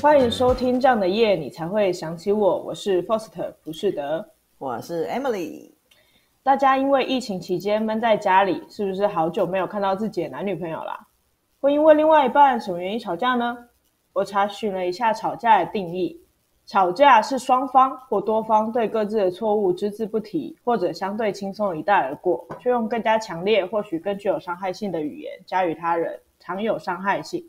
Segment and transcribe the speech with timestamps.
[0.00, 2.62] 欢迎收听这样的夜，你才会想起我。
[2.62, 4.24] 我是 Foster 浮士德，
[4.56, 5.72] 我是 Emily。
[6.40, 11.04] 大家因为疫情期间闷在家里，是不是好久没有看到自己的男女朋友啦？
[11.58, 13.58] 会因为另外一半什么原因吵架呢？
[14.12, 16.20] 我查询了一下吵架的定义，
[16.64, 27.44] 吵架是双方或多方对各自的错误只字不提，或者相对轻松一带而过，却用更加强烈、或许更具有伤害性的语言加于他人，常有伤害性。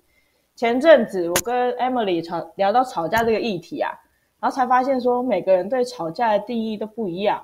[0.60, 3.94] 前阵子我跟 Emily 吵聊到吵架这个议题啊，
[4.42, 7.42] 然后才发现说每个人对吵架的定义都不一样。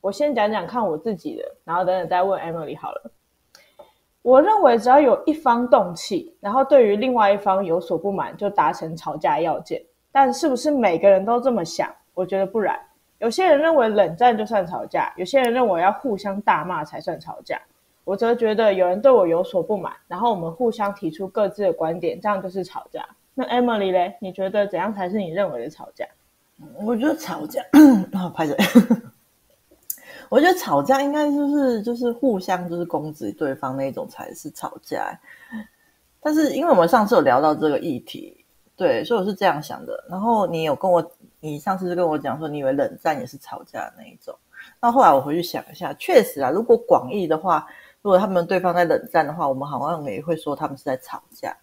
[0.00, 3.10] 我先讲讲看我自己的，然后等等再问 Emily 好了。
[4.22, 9.82] 我认为只要有一方动气，然后对于另外一方有所不满，就达成吵架要件。
[10.10, 11.94] 但是不是每个人都这么想？
[12.14, 12.80] 我觉得不然。
[13.18, 17.60] 有些人认为冷战就算吵架，有些人认为要互相大骂才算吵架。
[18.08, 23.06] 我则觉得有人对我有所不满，然后我们互相提出各自的观点，这样就是吵架。
[23.34, 24.16] 那 Emily 嘞？
[24.18, 26.06] 你觉得怎样才是你认为的吵架？
[26.86, 27.60] 我觉得吵架
[28.14, 28.56] 啊， 拍着。
[30.30, 35.12] 我觉得吵架应该就是就是互相就是攻击对方那种才是吵架。
[36.22, 38.42] 但是因为我们上次有聊到这个议题，
[38.74, 40.02] 对，所以我是这样想的。
[40.08, 44.34] 然后你有跟我，你上次是跟我讲说，你以为冷战也是吵架的那一种。
[44.80, 47.66] 那后来我回去想一下，确实啊，如果广义的话。
[48.08, 51.54] 如果他们对方在冷战的话，我们好像也会说他们是在吵架。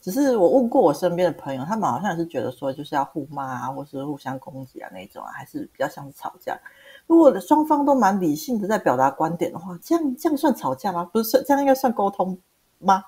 [0.00, 6.58] 只是我问过我身边的朋友，他们好像也是觉得说就是要互骂啊，或是互相攻击啊那种啊，还是比较像是吵架。
[7.06, 11.08] 如果双方都蛮理性的在表达观点的话，这样这样算吵架吗？
[11.12, 12.36] 不是，这样应该算沟通
[12.80, 13.04] 吗？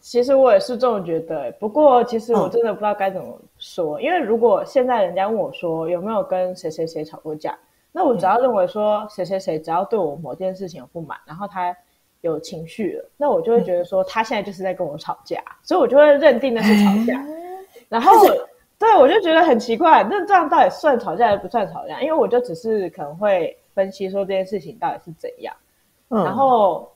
[0.00, 1.52] 其实我也是这么觉得。
[1.60, 7.54] 不过其实我真的不知道该怎么说，嗯、因为如果现在人家问我说有没有跟谁谁谁吵过架？
[7.96, 11.74] 那我只要认为说谁谁谁只要对我某件事情有不满，然后他
[12.20, 17.18] 有情绪了，那我就会觉得说他现在就是在跟我吵架，所以我就会认定那是吵架。
[17.88, 18.12] 然后
[18.78, 22.02] 对，我就觉得很奇怪，那这样到底算吵架还是不算吵架？
[22.02, 25.56] 因为我就只是可能会分析说这件事情到底是怎样，
[26.10, 26.92] 然后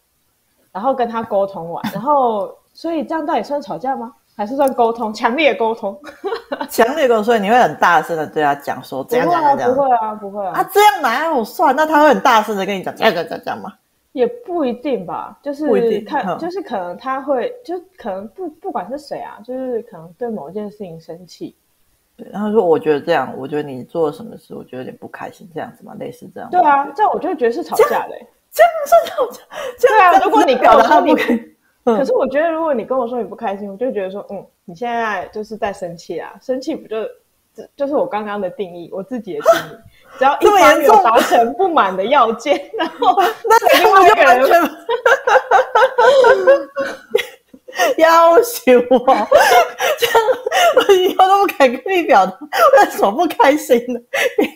[0.71, 4.15] 然后跟他沟通完，然后所以这样到底算吵架吗？
[4.37, 5.99] 还是算沟通，强烈沟通，
[6.69, 11.75] 强烈沟通，所以你会很大声的对他讲说这样讲、啊、这样，不会啊，不会啊，啊这样哪有算？
[11.75, 13.73] 那他会很大声的跟你讲这样这样这样讲吗？
[14.13, 21.55] 也不一定吧，就是不一定看，嗯、就是可能他会，就可能不不管是谁啊，就是可能对某一件事情生气，
[22.17, 26.51] 对，然后说我觉得这样，我觉得你做了什么事，我觉得有点不开心，这样子嘛，类似这样。
[26.51, 29.43] 对啊，这样我就觉得是吵架嘞，这样是吵架？
[29.81, 31.39] 对啊，如果你表达他不开。
[31.83, 37.03] 可是我觉得，如果你跟我说你不开心，我就觉得说，嗯，你现在就是在生气啊，生气不就，
[37.53, 39.77] 这就是我刚刚的定义，我自己的定义，
[40.17, 44.71] 只要一方有达成不满的要件，然后那另外一个人
[47.99, 49.05] 要求我，
[49.99, 50.15] 这样
[50.77, 52.39] 我以后都不敢跟你表达
[52.79, 53.99] 为什么不开心呢？
[54.39, 54.47] 为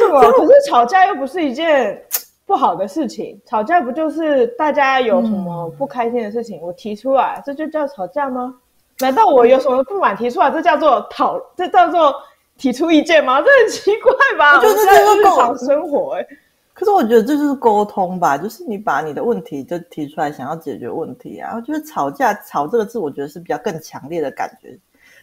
[0.00, 0.20] 什么？
[0.32, 2.04] 可是吵架又不是一件。
[2.44, 8.54] 不好的事情，吵架不就是大家有什么不开心的事情，嗯、我提出来，这就叫吵架吗？
[9.02, 12.14] 难道我有什么不满提出来，这叫做讨，这叫做
[12.56, 13.42] 提出意见吗？
[13.42, 14.56] 这很奇怪吧？
[14.56, 16.26] 我觉得这是日常生活、欸，
[16.72, 21.54] 可是我觉得这就是沟通吧，就是你把你的问题就提出来，想要解决问题啊。
[21.56, 24.78] 我觉得吵架“吵”这个字，我觉得是比较更强烈的感觉，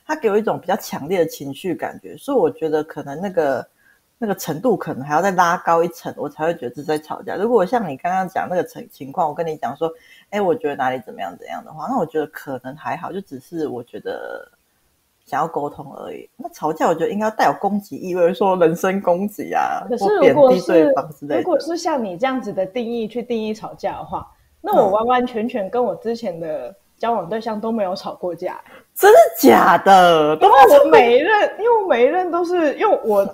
[0.05, 3.65] 它给我一种比较强烈的情绪感觉，所以我觉得可能那个。
[4.21, 7.35] 那个程度可能还要再拉高一层，我才会觉得是在吵架。
[7.37, 9.89] 如果像你刚刚讲那个情情况，我跟你讲说，
[10.29, 14.45] 哎，我觉得哪里怎么样怎样的话，那我觉得可能还好，就只是我觉得
[15.25, 16.29] 想要沟通而已。
[16.35, 21.41] 那吵架，我觉得应该带有攻击意味，说人身攻击啊，可是如果是对方之类的。
[21.41, 24.29] 如果是像你这样子的定义去定义吵架的话，
[24.59, 28.59] 那我完完全全跟我之前的交往对象都没有吵过架。
[28.93, 30.37] 真的假的？
[30.41, 33.25] 因为我每一任，因为我每一任都是因为我。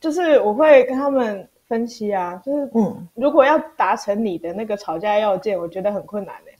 [0.00, 6.56] 就是我会跟他们分析啊，就是嗯，如果要达成你的那个吵架要件，我觉得很困难哎、欸。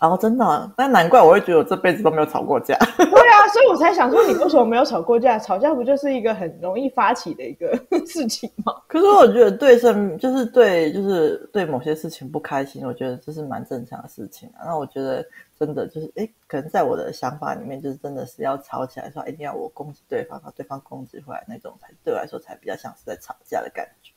[0.00, 0.70] 哦，真的、啊？
[0.76, 2.76] 那难怪我会觉得我这辈子都没有吵过架。
[2.98, 5.38] 对啊，所以我才想说，你为什么没有吵过架？
[5.38, 7.74] 吵架不就是一个很容易发起的一个
[8.04, 8.74] 事情吗？
[8.88, 14.66] 可是我觉得对生就是对，就是对某些事情不开心，我觉得这是蛮正常的事情啊。
[14.66, 15.24] 那我觉得。
[15.58, 24.12] 真的就是，哎，可能在我的想法里面，就是真的是要吵起来说，一定要我攻击对方，把对方攻击回来那种，才对我来说才比较像是在吵架的感觉。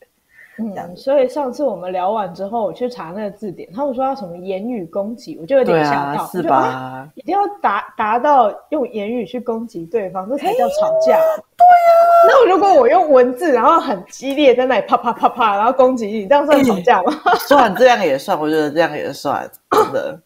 [0.61, 7.09] 嗯，所以上次我们聊完之后，我去查那个字典，他们说要什么言语攻击，我就有点吓到，是吧？
[7.15, 11.13] 一定要达达到用言语去攻击对方，这才叫吵架。
[11.15, 11.89] 对呀。
[12.27, 17.13] 那如果我用文字，然后很激烈在那里啪啪啪啪，然后攻击你，这样算吵架吗？
[17.47, 20.19] 算，这样也算，我觉得这样也算，真的。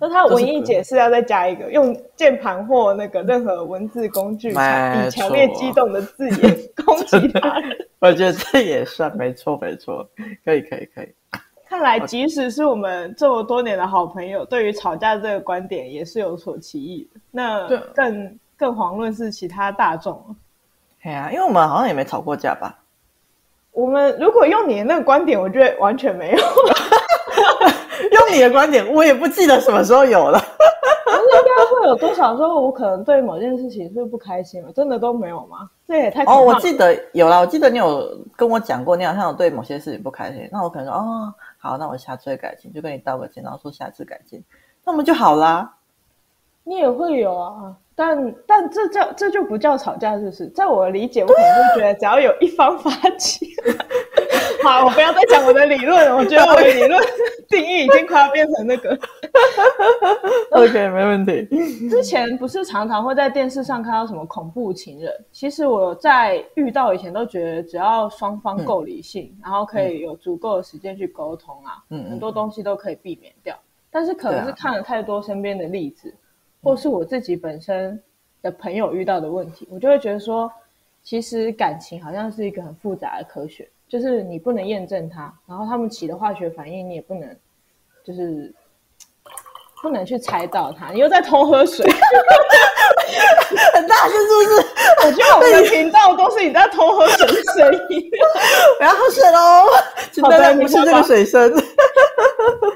[0.00, 7.76] 那他文艺解释要再加一个，用键盘或那个任何文字工具，以强烈激动的字眼 攻击他人。
[8.00, 10.06] 我觉得这也算没错，没错，
[10.44, 11.08] 可以，可以，可以。
[11.66, 17.20] 看来，即使是我们这么多年的好朋友，对于吵架这个观点也是有所歧义的。
[17.30, 20.36] 那更更遑论是其他大众了。
[21.02, 22.78] 对啊，因为我们好像也没吵过架吧？
[23.72, 26.38] 我们如果用你的那个观点，我觉得完全没有。
[28.24, 30.40] 用你的观点，我也不记得什么时候有了。
[31.34, 34.72] 应该会有多少时候，我可能对某件事情是不开心了？
[34.72, 35.68] 真的都没有吗？
[35.86, 40.48] 这也太哦，我记得有啦，我记得你有跟我讲过，你好像有对某些事情不开心。
[40.52, 44.42] 那我可能说，哦，好，那我下次会改进，就跟你道个歉，然后说下次改进，
[44.84, 45.74] 那么就好啦。
[46.62, 47.74] 你也会有啊。
[47.96, 50.46] 但但这叫这就不叫吵架，是不是？
[50.48, 53.46] 在我的理解，我可能就觉得只要有一方发起，
[54.64, 56.16] 好，我不要再讲我的理论了。
[56.16, 56.98] 我觉得我的理论
[57.50, 58.98] 定义已经快要变成那个。
[60.52, 61.46] OK，没问题。
[61.90, 65.12] 之前不是常常会在电视上看到什么恐怖情人？
[65.30, 73.54] 其实我在遇到以前都觉得，只要双方够理性，嗯、然后可以有足够的时间去沟通啊，嗯，很多东西都可以避免掉。
[73.90, 76.12] 但是可能是看了太多身边的例子。
[76.62, 78.02] 或是我自己本身
[78.40, 80.50] 的朋友遇到的问题，我就会觉得说，
[81.02, 87.36] 其实感情好像是一个很复杂的科学，就是你不能验证它，然后他们起的化学反应你也不能，
[88.02, 88.52] 就是
[89.80, 90.90] 不能去猜到它。
[90.90, 91.86] 你又在偷喝水，
[93.72, 95.06] 很大声是不是？
[95.06, 98.10] 我觉得我们的频道都是你在偷喝水的声音。
[98.80, 99.64] 我要喝水喽！
[100.22, 101.52] 好的，不是这个水声。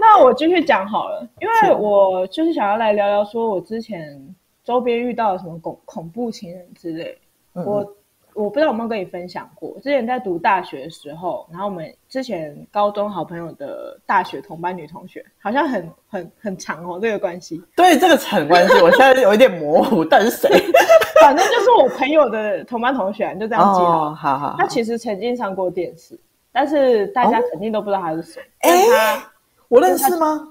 [0.01, 4.17] 那我继续讲好了，因为我就是想要来聊聊，说我之前
[4.63, 7.19] 周边遇到了什么恐恐怖情人之类。
[7.55, 7.95] 嗯、我
[8.39, 17.61] 我不知道有没有跟你分享过，之前在读大学的时候，然后我们之前高中好朋友的大学同班女同学，好像很很很长哦，这个关系。
[17.75, 20.49] 对，这个很关系，我现在有一点模糊，但是谁？
[21.21, 23.89] 反正就是我朋友的同班同学，就这样记了。
[23.89, 24.55] 哦，好好。
[24.57, 26.17] 他其实曾经上过电视，
[26.53, 28.41] 但是大家肯定都不知道他是谁。
[28.61, 29.33] 哎、哦，他。
[29.67, 30.49] 我认识吗？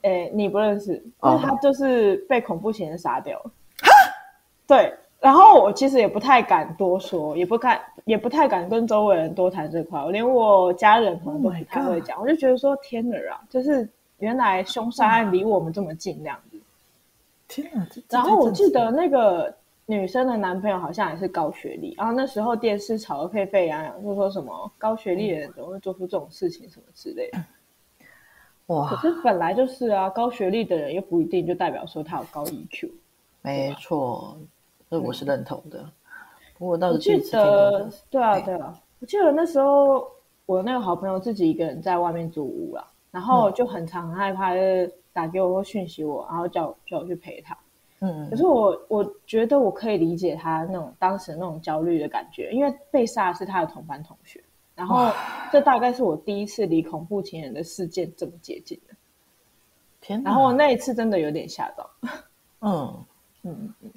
[0.00, 3.50] 哎，你不认识，因为他就是被恐怖情人杀掉了。
[3.82, 3.90] 哈，
[4.66, 4.94] 对。
[5.20, 10.00] 然后我其实也不太敢多说，也不敢，也不太敢跟周围人多谈这块。
[10.00, 12.16] 我连我家人可能都不太会讲。
[12.18, 13.88] Oh、我就觉得说，天哪啊，就是
[14.18, 16.60] 原来凶杀案离我们这么近，这样子。
[17.48, 17.86] 天哪！
[18.10, 19.52] 然后我记得那个
[19.86, 27.38] 女生的男朋友好像也是高学历，然后那时候电视炒得沸沸扬扬，就说什么高学历的人怎么会做出这种事情，什么之类的。
[28.66, 28.88] 哇！
[28.90, 32.90] 可是本来就是啊，高学历的人又不一定就代表说他有高 EQ。
[33.40, 34.38] 没错，
[34.90, 35.80] 这我是认同的。
[35.80, 35.90] 嗯、
[36.58, 40.10] 不过倒是我记得，对啊，对啊，我记得那时候
[40.46, 44.60] 我那个好朋友自己一个人在外面租屋啦，然后就很常很害怕，就
[45.12, 47.56] 打给我或讯息我，然后叫叫我去陪他。
[48.00, 54.42] 嗯，可是我我觉得我可以理解他那种当时那种焦虑的感觉，因为被杀的是他的同班同学。
[54.74, 55.10] 然后，
[55.50, 58.94] 这大概是我第一次离恐怖情人的事件这么接近的。
[60.00, 60.30] 天哪！
[60.30, 61.90] 然后那一次真的有点吓到。
[62.60, 63.04] 嗯
[63.42, 63.90] 嗯 嗯。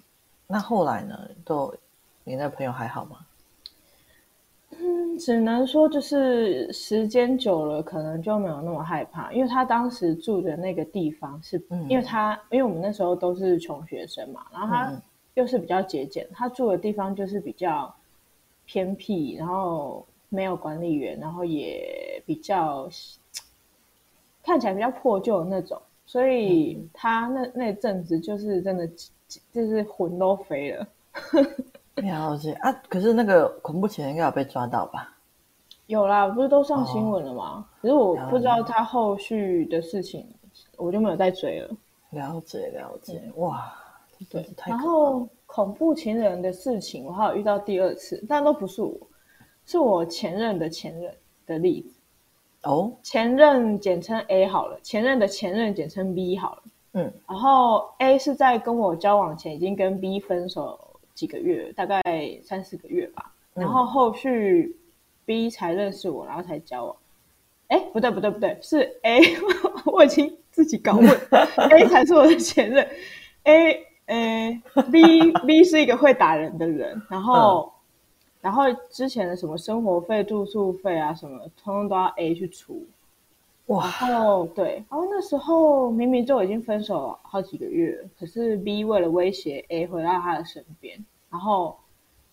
[0.51, 1.17] 那后来呢？
[1.45, 1.73] 都
[2.23, 3.17] 你那朋友还好吗？
[4.71, 14.93] 嗯，只能说就是时间久了，可能就没有那么害怕，因为他当时住的那个地方是，嗯、因为他因为我们那时候都是穷学生嘛，然后他
[15.35, 17.93] 又是比较节俭，他住的地方就是比较
[18.65, 20.05] 偏僻，然后。
[20.33, 22.89] 没有管理员，然后也比较
[24.41, 28.87] 看起来比较破旧的那种，所以他那那阵子就是真的，
[29.51, 30.87] 就是魂都飞了。
[31.95, 35.15] 了解啊，可是那个恐怖情人应该有被抓到吧？
[35.87, 37.43] 有啦，不是都上新闻了吗？
[37.43, 40.25] 哦、可是我不知道他后续的事情，
[40.77, 41.69] 我就没有再追了。
[42.11, 43.73] 了解了解，哇，
[44.29, 44.47] 对。
[44.65, 48.95] 然后恐怖情人的事情，我还有遇到第二次，但都不是我。
[49.63, 51.13] 是我前任的前任
[51.45, 52.00] 的例子
[52.63, 56.63] 哦，前任简称 A 好了，前任的前任简称 B 好了，
[56.93, 60.79] 嗯，然后 A 是在跟我交往前已经跟 B 分手
[61.15, 62.01] 几个月，大概
[62.43, 64.77] 三四个月吧，然后后续
[65.25, 66.95] B 才认识我，然后才交往。
[67.69, 69.19] 哎，不对不对不对，是 A，
[69.91, 71.07] 我已经自己搞混
[71.71, 72.87] ，A 才是我的前任
[73.45, 77.73] ，A，呃，B B 是一个会打人的人，然后。
[78.41, 82.83] 嗯然后之前的什么生活费、住宿费啊，什么通通都要 A 去出，
[83.67, 83.87] 哇！
[84.01, 90.97] 然后对，然后那时候明明就已经分手了好几个月，可是 B 为了威胁 A 回到他的身边，
[91.29, 91.77] 然后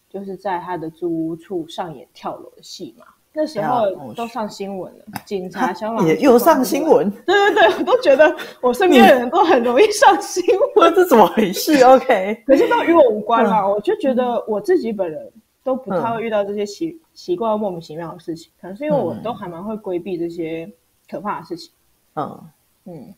[0.09, 3.05] 就是在他的租屋处上演跳楼的戏嘛。
[3.35, 7.09] 那时候都上新闻了，警察、消防也又上新闻。
[7.27, 10.43] 对对对，我都觉得我身边的人都很容易上新
[10.75, 13.69] 闻， 这怎么回事？OK，可是都与我无关嘛。
[13.69, 15.31] 我就觉得我自己本人
[15.69, 20.67] 都不太会遇到这些奇奇怪莫名其妙的事情，可能是因为我都还蛮会规避这些
[21.11, 21.71] 可怕的事情。
[22.15, 22.51] 嗯
[22.87, 23.15] 嗯，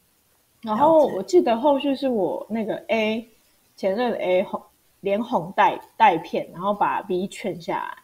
[0.62, 3.24] 然后我记得后续是我那个 A
[3.76, 4.60] 前任 A 哄
[4.98, 7.96] 连哄带带骗，然后把 B 劝下来。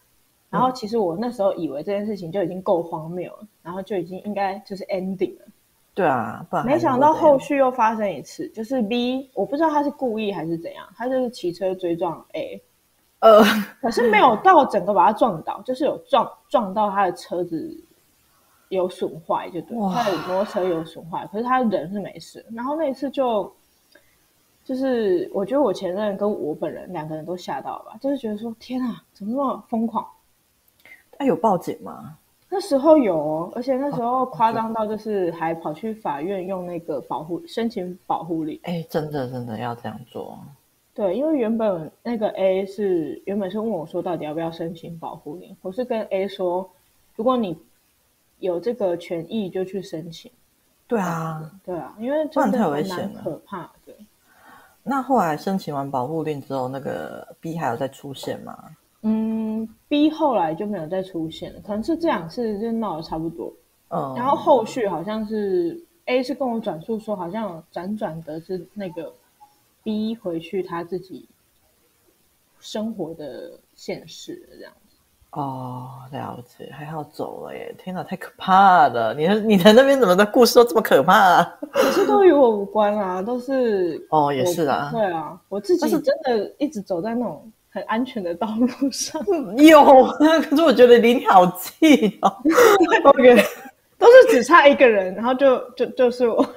[0.49, 5.45] 然后其实我那时候以为这件事情就已经够荒谬了，然后就已经应该就是 ending 了。
[5.93, 12.63] 对啊，不然没想到后续又发生一次，就是 B 我不知道他是故意还是怎样，他就是骑车追撞 A，
[13.21, 13.43] 呃，
[13.81, 17.83] 可是没有到整个把他撞倒， 就是有撞撞到他的车子
[18.69, 22.45] 有损坏，就对，他的摩托车有损坏，可是他人是没事。
[22.53, 23.51] 然后那一次就
[24.65, 30.07] 就是我觉得我前任跟我本人两个人都吓到了吧，就是觉得说天啊，怎么那么疯狂？
[31.19, 32.19] 他有报警吗？
[32.49, 38.59] 那时候有哦，而且那时候夸张到就是还跑去法院用那个保护申请保护令。
[38.63, 40.39] 哎，真的真的要这样做。
[40.97, 46.71] 对，因为原本那个 A 是原本是问我说到底要不要申请保护令，我是跟 A 说，
[47.17, 47.55] 如果你
[48.39, 50.33] 有这个权益就去申请。
[50.89, 53.93] 对啊，对啊，因为真的蛮可怕的。
[54.83, 58.57] 那后来申请完保护令之后，那个 B 还有再出现吗？
[59.03, 63.53] 嗯，B 后来就没有再出现了，可能是这两次就闹得差不多。
[63.89, 69.13] 嗯，然后后续好像是 A 是跟我转述说，好像辗转得知那个
[69.87, 71.29] B 回去他自己
[72.59, 74.97] 生活的现实这样子。
[75.31, 77.73] 哦，了解，还好走了耶！
[77.79, 79.15] 天哪，太可怕了！
[79.15, 81.59] 你你在那边怎么的故事都这么可怕啊？
[81.71, 87.49] 可是都与我无关啊，都是哦，也是啊，对啊，我自己真的一直走在那种。
[87.69, 89.23] 很安全的道路上
[89.59, 89.85] 有，
[90.49, 92.35] 可是我觉得离你好近哦。
[93.05, 93.37] OK，
[93.99, 96.45] 都是只差一个人，然后就就就是我。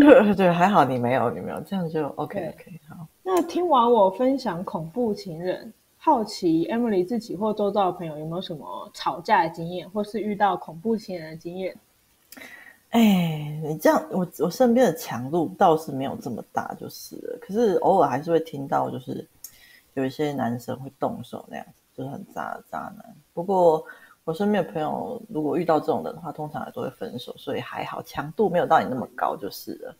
[0.00, 3.06] 对对，还好你没有，你没有，这样就 OK OK 好。
[3.22, 11.76] 那听完我分享恐怖情人，好奇 Emily 自己或周遭的朋友有没有什么吵架的经验，或是遇到恐怖情人的经验？
[12.90, 17.38] 哎，你这样，我我身边的强度倒是没有这么大，就是了。
[17.40, 19.26] 可是偶尔还是会听到，就是。
[19.96, 23.14] 有一些男生会动手那样子，就是很渣的渣男。
[23.32, 23.84] 不过
[24.24, 29.94] 我身边的朋友如果遇到这种人的话，通常也都会分手，所以还好，强度没有到你那么高就是了。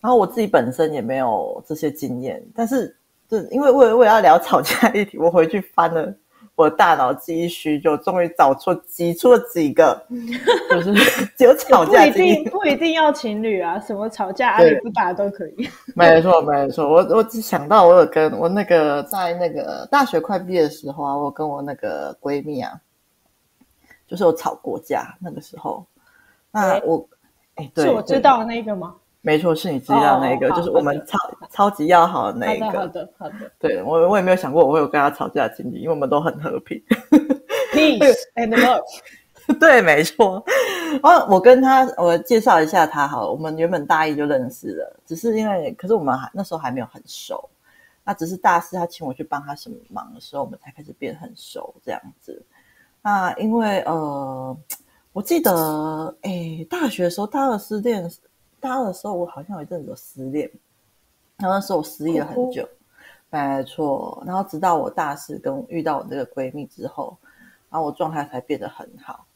[0.00, 2.94] 然后我自己本身也没有这些经验，但是
[3.28, 6.12] 就因为为了为了要聊吵架议题，我回去翻了。
[6.56, 10.00] 我大脑记忆许久，终于找出挤出了几个，
[10.70, 10.94] 就是
[11.36, 12.02] 只有吵架。
[12.02, 15.68] 不一定不一定要情侣啊，什么吵架阿里不打都可以。
[15.96, 22.70] 没错没错，我我只想到我有跟我那个在那个大学快毕业的时候啊，我跟我那个闺蜜啊，
[24.14, 25.16] 就是有吵过架。
[25.20, 25.84] 那个时候，
[26.50, 27.06] 那我
[27.56, 28.94] 哎，对，是我知道的那个吗？
[29.20, 31.18] 没错，是你知道那个，就是我们超
[31.50, 32.66] 超级要好的那一个。
[32.66, 33.50] 好的，好的。
[33.58, 36.80] 对，我我也没有想过我会有跟他吵架的经历，因为我们都很和平。
[37.72, 38.82] Peace and love。
[39.60, 40.44] 对，没错。
[41.02, 43.30] 哦，我跟他，我介绍一下他好了。
[43.30, 47.48] 我们原本大一就认识了，只是因为，可是我们还那时候还没有很熟。
[48.04, 52.42] 那只是大四他请我去帮他什么忙的时候，我们才开始变很熟这样子。
[53.04, 54.56] 那因为呃，
[55.12, 58.10] 我记得，哎，大学的时候，大二失恋。
[58.58, 60.50] 大二的时候，我好像有一阵子有失恋，
[61.36, 62.66] 然后那时候我失忆了很久，
[63.28, 64.22] 没错。
[64.26, 67.14] 然后直到我大四跟遇到我这个闺蜜之后，
[67.68, 69.26] 然后我状态才变得很好。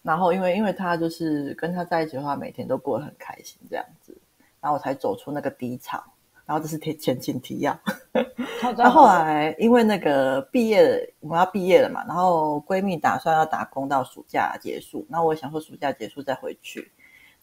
[0.00, 4.16] 然后因为因为她就是跟她在一起的话，每天都过得很开心这样子，
[4.62, 6.02] 然后我才走出那个低潮。
[6.48, 7.78] 然后这是前前情提要。
[8.76, 16.90] 那后来因为那个毕业，我们要毕业了嘛，然后闺蜜打算要打工到暑假结束，那我想说暑假结束再回去。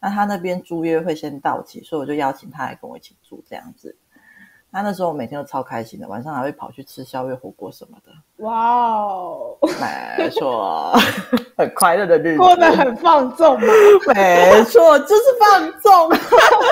[0.02, 3.96] 那她那边租约会先到期，所以我就邀请她来跟我一起住这样子。
[4.72, 8.12] 他那时候我每天都超开心的，晚上还会跑去吃宵夜、火锅什么的。
[8.44, 9.58] 哇哦，
[10.18, 10.92] 没错，
[11.58, 13.68] 很快乐的日子，过得很放纵嘛。
[14.14, 16.10] 没错，就是放纵。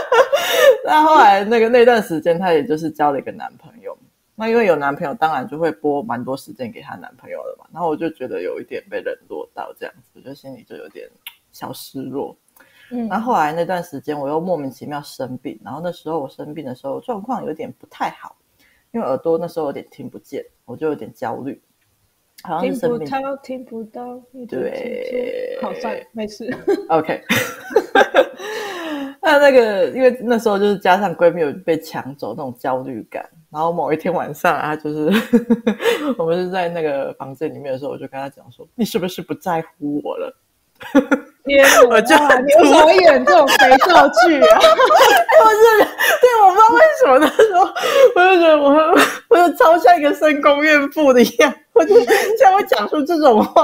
[0.83, 3.97] 那后来那个那段时间，她也就是交了一个男朋友。
[4.35, 7.65] 那因为有男朋友，当然就会拨蛮多时间给她男朋友了嘛。
[7.71, 11.09] 然后我就觉得有一点被冷落到这样子，我就心里就有点
[11.53, 12.35] 小失落。
[12.91, 18.35] 嗯，然后后来那段时间我又莫名其妙生病，然后那时候我生病的时候状况有点不太好，
[18.91, 21.59] 因为耳朵那时候有点听不见，我就有点焦虑，
[22.43, 23.07] 好像是生病。
[23.41, 26.55] 听不到，听不到，对，好，算了，没事。
[26.89, 27.21] OK。
[29.25, 35.09] 那那那个，因为那时候就是加上闺蜜有被抢走那种焦虑感，然后某一天晚上，她就是
[36.19, 40.35] 我们是在那个房间里面的时候，我就跟她讲说：“你是不是不在乎我了？”
[41.45, 42.39] 天哪！
[42.39, 44.59] 你为什么演这种肥皂剧啊？
[45.43, 45.85] 我是
[46.21, 47.61] 对，我不知道为什么那时候，
[48.15, 48.95] 我就觉得我
[49.29, 51.99] 我就超像一个深宫怨妇的一样，我就
[52.37, 53.63] 像会讲出这种话，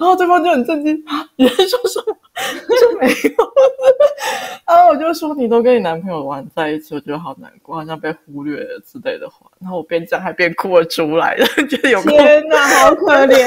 [0.00, 1.24] 然后对方就很震惊啊！
[1.36, 2.16] 你在说什么？
[2.80, 3.52] 就没有。
[4.66, 9.46] 然后我就说，你都跟你男朋友玩在一起，我觉得好难过，好像被忽略了之类的话。
[9.60, 11.36] 然后我边讲还边哭了出来，
[11.68, 13.46] 觉得有天哪，好可怜，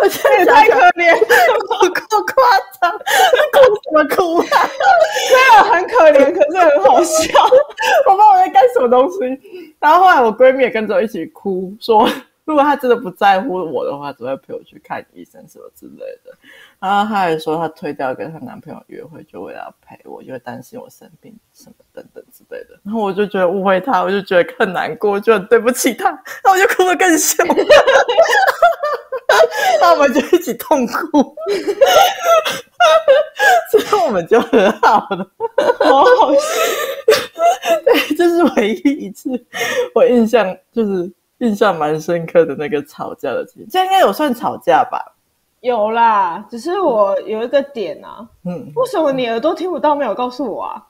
[0.00, 1.26] 我觉得也太可怜了。
[1.68, 1.88] 好
[2.22, 2.44] 夸
[2.80, 2.92] 张，
[3.52, 4.70] 哭什么哭啊？
[5.30, 7.44] 没有很可怜，可是很好笑。
[8.06, 9.18] 我不知道我在干什么东西。
[9.80, 12.08] 然后后来我闺蜜也跟着我一起哭，说
[12.44, 16.30] 如果她真的不在乎我的话，只会陪我去看医生什么之类的。
[16.78, 22.78] 然后她还说她推掉跟她男朋友约会，就为了陪我，因为担心我生病什么等等之类的。
[22.84, 26.10] 然后我就觉得误会她，我就觉得更难过，就很对不起她。
[26.10, 27.46] 然后我就哭得更凶。
[29.80, 31.34] 那我们就一起痛哭，
[33.70, 35.30] 之后我们就和好了，
[35.80, 36.40] 好好笑。
[37.84, 39.28] 对，这是唯一一次
[39.94, 41.12] 我印象就是
[41.44, 43.66] 印象蛮深刻的那个吵架的经历。
[43.70, 45.14] 这应该有算吵架吧？
[45.60, 49.94] 有啦，只是我有一个点啊，嗯，为什么你耳朵听不到？
[49.94, 50.86] 没有告诉我啊？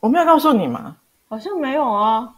[0.00, 0.96] 我没有告诉你吗？
[1.28, 2.34] 好像没有啊，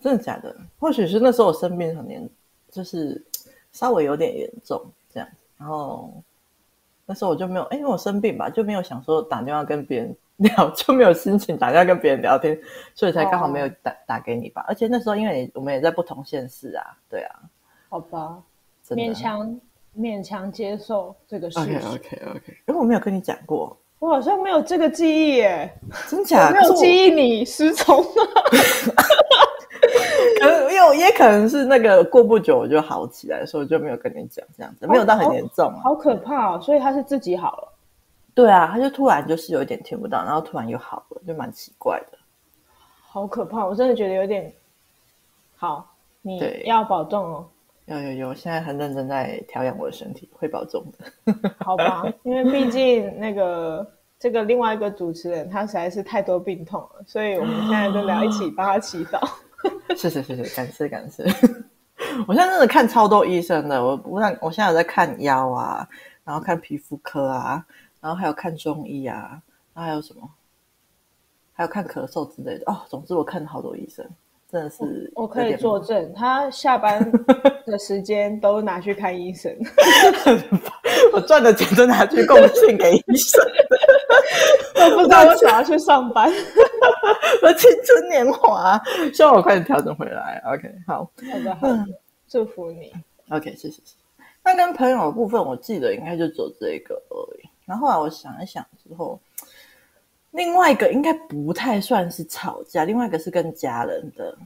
[0.00, 0.54] 真的假的？
[0.78, 2.28] 或许是那时候我生病很严，
[2.70, 3.24] 就是。
[3.72, 6.12] 稍微有点严重，这样，然后
[7.06, 12.58] 那时候我就没有，哎，因为我生病吧，就没有想说打电话跟别人聊， 就没有心情打电话跟别人聊天，
[12.94, 14.64] 所以才刚好没有打、哦、打给你吧。
[14.68, 17.36] 而且那时候因为你我们也在不同县市啊，对啊，
[17.88, 18.36] 好吧，
[18.90, 19.60] 勉强
[19.96, 21.76] 勉强接受这个事情。
[21.76, 25.72] OK OK OK，因为我没有跟你讲过，我好像没有这个记忆耶，
[26.08, 26.50] 真假？
[26.50, 28.06] 没有记忆你失踪了。
[30.40, 36.60] 可能因为也可能是那个过不久我就好起来，所以我就没有跟你讲这样子，没有到很严重、好可怕哦！
[36.60, 37.69] 所以他是自己好了，
[38.40, 42.18] 对啊，他就突然就是有一点听不到，然后突然又好了，就蛮奇怪的，
[43.02, 43.66] 好可怕！
[43.66, 44.50] 我真的觉得有点
[45.56, 47.46] 好，你要保重哦。
[47.84, 51.52] 有有有，现在很认真在调养我的身体，会保重的。
[51.60, 53.86] 好吧，因为毕竟那个
[54.18, 59.20] 这个另外一个主持人他实在是太多病痛了，所以我们现在就聊一起帮他祈祷。
[59.94, 61.24] 谢谢谢谢，感谢感谢。
[62.26, 65.86] 我现在真的看超多医生的，我我我现在有在看腰啊，
[66.24, 67.62] 然后看皮肤科啊，
[68.00, 69.42] 然后还有看中医啊，
[69.74, 70.28] 然后还有什么？
[71.52, 72.80] 还有看咳嗽之类的哦。
[72.88, 74.04] 总之我看了好多医生，
[74.50, 77.12] 真的是我，我可以作证，他下班
[77.66, 79.54] 的时间都拿去看医生，
[81.12, 83.40] 我赚的钱都拿去贡献给医生。
[84.82, 86.32] 我不知道我想要去上班，
[87.42, 88.80] 我青春年华，
[89.12, 90.42] 希望我快点调整回来。
[90.46, 91.10] OK，好，好
[91.44, 91.86] 的，好的，
[92.26, 92.90] 祝福你。
[93.28, 93.96] OK，谢谢谢谢。
[94.42, 97.48] 那跟朋友的部分，我记得应该就走这个而已。
[97.70, 99.16] 然后后来我想一想之后，
[100.32, 104.36] 另外一个应该不太算是吵架，另外一个是跟家人的。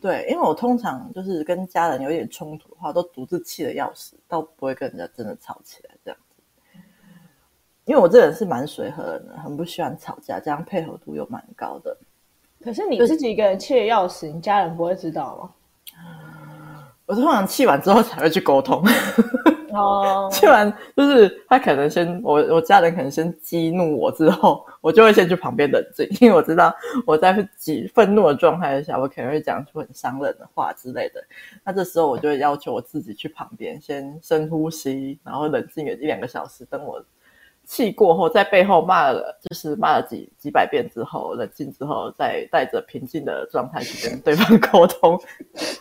[0.00, 6.18] 对，因为我通常就是跟家人有点冲突的话，都独自气的要死，倒不会跟人家真的吵起来这样。
[7.84, 11.94] 因为我这人是蛮随和的，很不喜欢吵架，这样配合度又蛮高的。
[12.62, 15.50] 可是你自己一个人气的要死，你家人不会知道吗？
[17.04, 18.82] 我通常气完之后才会去沟通。
[19.74, 26.74] 哦， 去完就是他可能先我我家人可能先激怒我之后， 我就会先去旁边冷静，因为我知道
[27.06, 31.22] 我在激愤怒的状态下，我可能会讲出很伤人的话之类的。
[31.64, 37.04] 那这时候我就会要求我自己去旁边先深呼吸，然后冷静个一两个小时，等我。
[37.66, 45.20] 气过后，在背后骂了，就是骂了几几百遍之后，冷静之后，再带着平静的状态去跟对方沟通。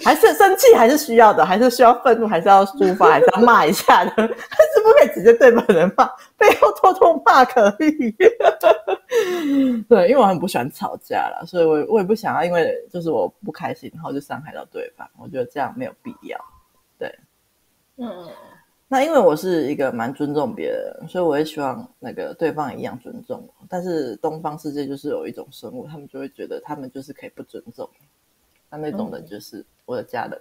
[0.04, 6.06] 还是生气，还是需要的，还是需要愤怒，还是要抒发，还是要骂一下的，还是不可以直接对本人骂，
[6.38, 8.15] 背后偷偷骂可以。
[9.88, 15.08] 对，因为我很不喜欢吵架啦，所以我我也不想要，因为就是我不开心，然后就伤害到对方。
[15.17, 16.39] 我觉得这样没有必要。
[16.98, 17.13] 对，
[17.98, 18.28] 嗯。
[18.88, 23.65] 那因为我是一个蛮尊重别人，所以我也希望那个对方也一样尊重我。
[23.67, 27.89] 但是东方世界就是有一种生物，他们就会觉得他们就是可以不尊重。
[28.69, 30.39] 那那种人就是我的家人。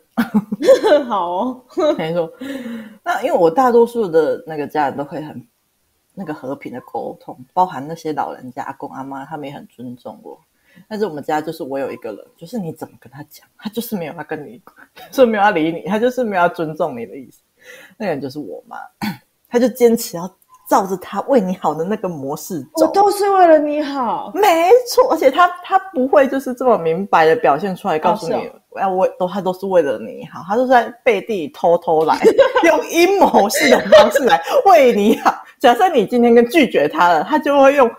[0.91, 1.65] 嗯、好哦，
[1.97, 2.31] 没错。
[3.03, 5.47] 那因为我大多数的那个家人都会很
[6.15, 10.39] 那个和平的沟通，包含那些老人家、阿公阿妈，他们也很尊重我。
[10.89, 14.61] 但是我们家就是我有一个人，就是你怎么跟他讲，他就是没有要跟你，
[15.11, 17.41] 就是没有要理你，他就是没有要尊重你的意思。
[17.99, 18.77] 那个人就是我妈，
[19.49, 20.31] 他就坚持要
[20.69, 22.87] 照着他为你好的那个模式走。
[22.87, 25.11] 我都是为了你好，没错。
[25.11, 32.19] 而且他他不会就是这么明白的表现出来，告诉你，我要我都他都是为了你好，他都在背地里偷偷来，
[32.65, 35.35] 用阴谋式的方式来为你好。
[35.59, 37.91] 假设你今天跟拒绝他了，他就会用。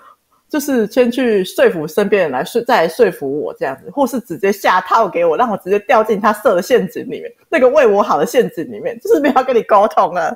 [0.54, 10.30] 就是先去说服身边人来说，再来说服我这样子，或是直接下套给我，让我直接掉进他设的陷阱里面，那个为我好的陷阱里面， 就是没有跟你沟通了，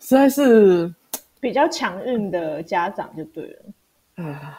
[0.00, 0.90] 实在是
[1.40, 4.24] 比较强硬的家长就对了。
[4.24, 4.58] 啊，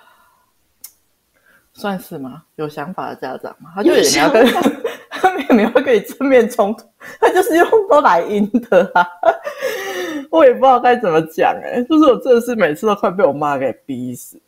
[1.74, 2.44] 算是吗？
[2.58, 3.72] 有想法的家长吗？
[3.74, 4.46] 他就也没有跟
[5.10, 6.86] 他们也没有跟你正面冲突，
[7.20, 9.04] 他就是用都来阴的啊。
[10.30, 14.40] 我也不知道该怎么讲哎、欸，就是我真的是每次都快被我妈给逼死。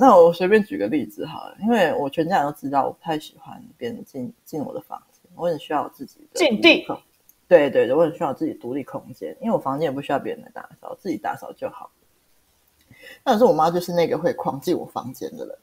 [0.00, 6.86] 那我随便举个例子好了，因为我全家人都知道我不太喜欢别人进进我的房间，我很需要我自己的禁地。
[7.48, 11.90] 对对对，我很需要自己独立空间，因为我房间也不需要别人来打扫，自己打扫就好。
[13.24, 15.58] 但是我妈就是那个会狂进我房间的人。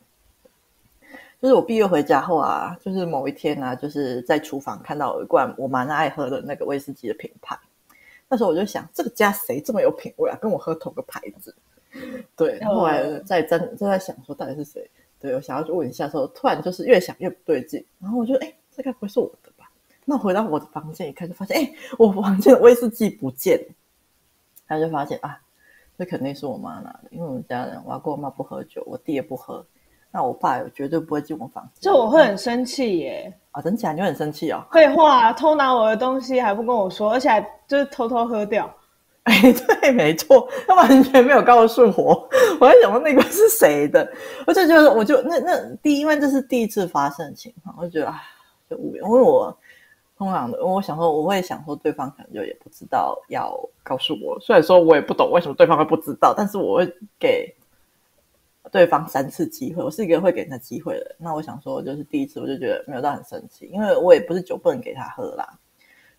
[1.42, 7.58] 就是我毕业回家后啊，就是某一天啊，就是在厨房看到有一罐我蛮爱喝的那个威士忌的品牌，
[8.28, 11.56] 那时候我就想，这个家谁这么有品味啊，跟我喝同个牌子。
[12.36, 14.90] 对，后来在在在想说到底是谁？
[15.20, 19.70] 对，我想要去问一下，说突然就是越想越不对劲，然后我就哎，这该不会是我的吧？
[20.04, 23.74] 那回到我的房间一看，就发现哎，我房间的威士忌不见了。
[24.68, 25.40] 他就发现啊，
[25.98, 29.66] 这肯定是我妈拿的，因为我们家人，我阿公我妈不喝酒，我弟也不喝，
[30.12, 31.72] 那我爸也绝对不会进我房间。
[31.82, 33.34] 这我会很生气耶！
[33.52, 33.94] 啊，真假？
[33.94, 34.64] 你会很生气哦？
[34.72, 38.72] 废话，偷拿我的东西还不跟我说，而且还就是偷偷喝掉。
[39.28, 42.30] 哎，对，没错，他完全没有告诉我。
[42.60, 44.08] 我在想说那个是谁的，
[44.46, 48.22] 我就觉得，我就那那第一，因为这是第一次发生的情况，我就觉得啊，
[48.70, 49.04] 就无缘。
[49.04, 49.58] 因为我
[50.16, 54.40] 通常的，我想说，我会想说，对方可能就也不知道要告诉我。
[54.40, 57.52] 虽然说我也不懂为什么对方会不知道，但是我会给
[58.72, 59.84] 对方三次机会。
[59.84, 61.16] 我是一个会给人家机会的。
[61.18, 65.58] 那我想说，就是第一次我就觉得没有到很生气，因为我也不是酒不能给他喝啦。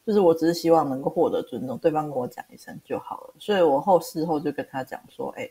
[0.07, 3.35] 就是我只是希望能够获得尊重，对方跟我讲一声就好了。
[3.41, 5.51] 所以我后事后就跟他讲说，哎，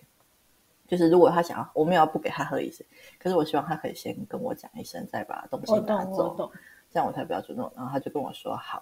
[0.88, 2.86] 就是如果他想要，我没有要不给他喝一些，
[3.20, 6.50] 可是我希望他可以先跟我讲一声，再把东西拿走，
[6.90, 7.70] 这样我才比较尊重。
[7.76, 8.82] 然后他就跟我说好。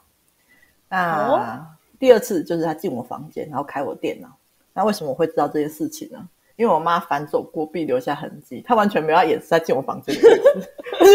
[0.90, 1.66] 那、哦、
[1.98, 4.30] 第二次就是他进我房间，然后开我电脑。
[4.76, 6.30] 那为什么我会知道这件事情呢？
[6.56, 10.70] 因为我妈反走过必留下痕迹，她完全没有要掩饰她进我房间的意思。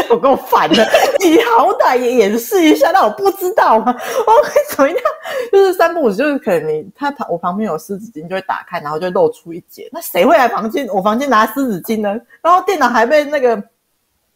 [0.11, 0.85] 我够烦的，
[1.21, 3.95] 你好歹也掩饰一下，那我不知道吗？
[4.27, 4.99] 我会怎么样？
[5.53, 9.89] 就是三不五，就是可能你他旁我旁边有湿纸巾，就会打开，然后就露出一截。
[9.93, 10.87] 那谁会来房间？
[10.89, 12.21] 我房间拿湿纸巾呢？
[12.43, 13.63] 然后电脑还被那个，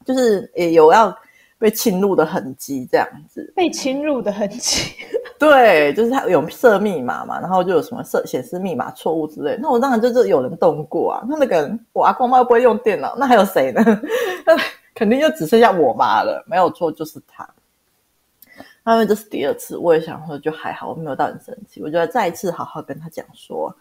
[0.05, 1.15] 就是也有要
[1.59, 3.53] 被侵入的痕迹，这样子。
[3.57, 4.93] 被侵入的痕迹。
[5.43, 9.59] 对，就是他有设密码嘛，然后就有什么设显示密码错误之类。
[9.61, 11.25] 那我当然就是有人动过啊。
[11.29, 13.83] 那那个人，我阿公妈又不会用电脑，那还有谁呢？
[14.47, 14.57] 那
[14.95, 16.45] 肯定就只剩下我妈了。
[16.47, 17.45] 没有错，就是他。
[18.85, 21.83] 那因为这是第二次，我也想说就还好，我没有到很生气。
[21.83, 23.75] 我觉得再一次好好跟他讲说。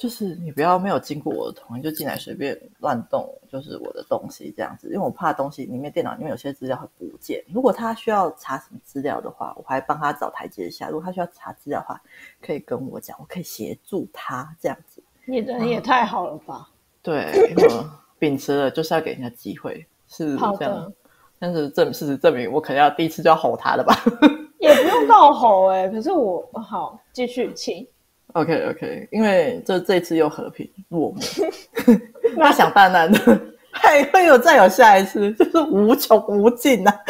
[0.00, 7.44] 就是你不要没有经过我的同意就进来随便乱动，就是我的东西这样子，因为我怕东西里面电脑里面有些资料会不见。
[7.52, 10.88] 如果他需要查什么资料的话，我还帮他找台阶下。
[10.88, 12.00] 如果他需要查资料的话，
[12.40, 15.02] 可以跟我讲，我可以协助他这样子。
[15.26, 16.66] 你人也太好了吧？
[16.66, 17.84] 嗯、对，因为我
[18.18, 20.90] 秉持了就是要给人家机会，是这样。
[21.38, 23.94] 但是证事实证明，我可能要第一次就要吼他了吧？
[24.60, 27.86] 也不用到吼哎、欸，可是我好继续请。
[28.32, 31.20] OK OK，因为这这次又和平落幕，
[32.36, 33.40] 那想当然的
[33.72, 37.00] 还会有再有下一次，就是无穷无尽呐、啊，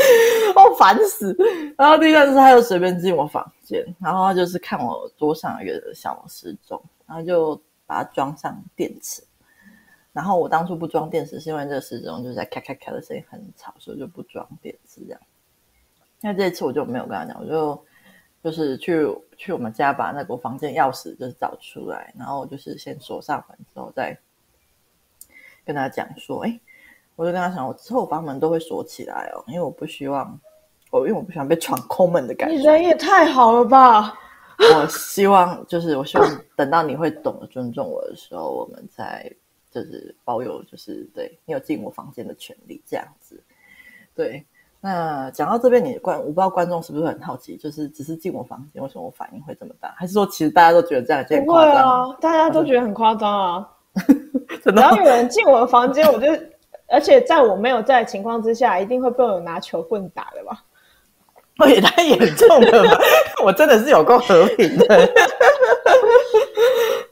[0.65, 1.37] 我烦死。
[1.77, 9.23] 然后第三次他又随便进我房间，然后他就是看我桌上有一个小时钟，然后就把它装上电池。
[10.13, 15.21] 然后我当初不装电池，是因为这个时钟就是在咔咔咔的声音很吵，所以就不装电池这样。
[16.21, 17.85] 那这一次我就没有跟他讲，我就。
[18.43, 24.19] 就是去去我们家把那个房间钥匙就是找出来，然后就是先锁上门之后再
[25.65, 26.61] 跟他讲说，哎，
[27.17, 30.41] 我就跟他讲，我之后房门都会锁起来哦，因为我不希望
[30.91, 32.57] 我因为我不喜欢被闯空门的感觉。
[32.57, 34.19] 你人也太好了吧！
[34.59, 39.31] 我希望就是我希望等到你会懂得尊重我的时候，我们再
[39.71, 43.43] 就是保有就是对你有进我房间的权利这样子，
[44.15, 44.45] 对。
[44.81, 49.93] 那讲到这边，你观我不知道观众是不是很好奇，就是只是进我房间，为什么我反应会这么大？
[49.97, 52.11] 还是说其实大家都觉得这样就很夸张？
[52.11, 53.69] 啊，大家都觉得很夸张啊！
[54.65, 56.29] 只要有人进我的房间，我就
[56.89, 60.65] 而且在我没有在的情况之下，一定会被我拿球棍打的吧？
[61.61, 62.99] 我也太严重了吧！
[63.45, 65.11] 我真的是有够和平的。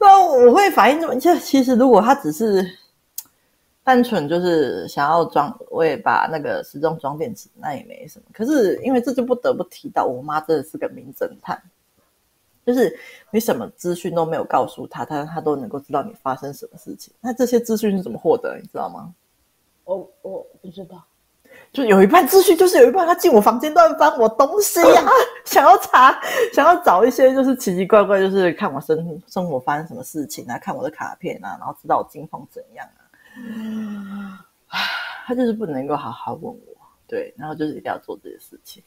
[0.01, 2.65] 那我会反应这么，就其实如果他只是
[3.89, 8.27] 单纯就是想要装，我也把那个时钟装电池，那也没什么。
[8.35, 11.59] 可是因为这就不得不提到，我妈真的是个名侦探，
[12.67, 12.95] 就是
[13.31, 17.15] 你什么资讯都没有告诉她，她她都能够知道你发生什么事情。
[17.19, 18.59] 那这些资讯是怎么获得？
[18.61, 19.11] 你知道吗？
[19.85, 21.03] 我我不知道。
[21.73, 25.11] 就有一半资讯，就是有一半他进我房间乱翻我东西呀、啊，
[25.47, 26.21] 想要查，
[26.53, 32.98] 想要找一些就是奇奇怪怪，就是看我生生活发生什么事情啊，看我的卡片啊，然后知道我近况怎样啊。
[35.27, 36.61] 他就是不能够好好问我，
[37.07, 38.83] 对，然后就是一定要做这些事情。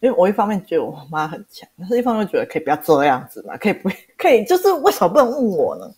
[0.00, 4.44] 因为我一方面觉得我妈很强，但是一方面觉得可以不要这样子嘛，可以不可以？
[4.46, 5.92] 就是为什么不能问我呢？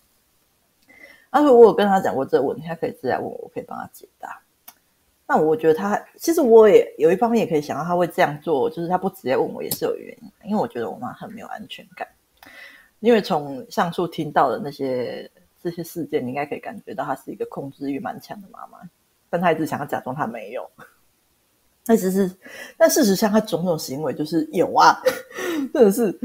[1.30, 4.42] 而且我有跟他讲过这个问题，他可以直接问我，我可以帮他解答。
[5.24, 12.06] 那我觉得他其实我也有一方面也可以想到他会这样做，就是他不直接问我也是有原因，因为我觉得我妈很没有安全感。
[12.98, 15.30] 因为从上述听到的那些
[15.62, 18.78] 这些事件，你应该可以感觉到她是一个控制欲蛮强的妈妈，
[19.30, 20.68] 但她一直想要假装她没有。
[21.84, 22.30] 但其实，
[22.76, 25.00] 但事实上，她种种行为就是有啊，
[25.72, 26.16] 真的是。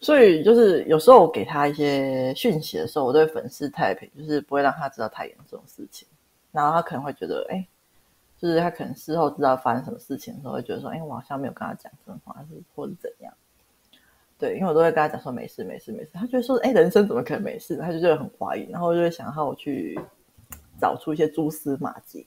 [0.00, 6.06] 所以就是有时候我给她一些讯息的时候，我都会粉饰太平，就是不会让她知道太严重的事情，
[6.52, 7.66] 然后她可能会觉得，哎。
[8.36, 13.32] 就是他可能事后知道发生什么事情的时候，会觉得说：“哎，我好像没有跟他讲真话，是或者怎样？”
[14.44, 19.98] 对，因为我都会跟他讲说：“没事，没事，没事。”他就会说：“哎，人生怎么可能没事？”他就觉得很怀疑，然后就会想要我去
[20.78, 22.26] 找出一些蛛丝马迹。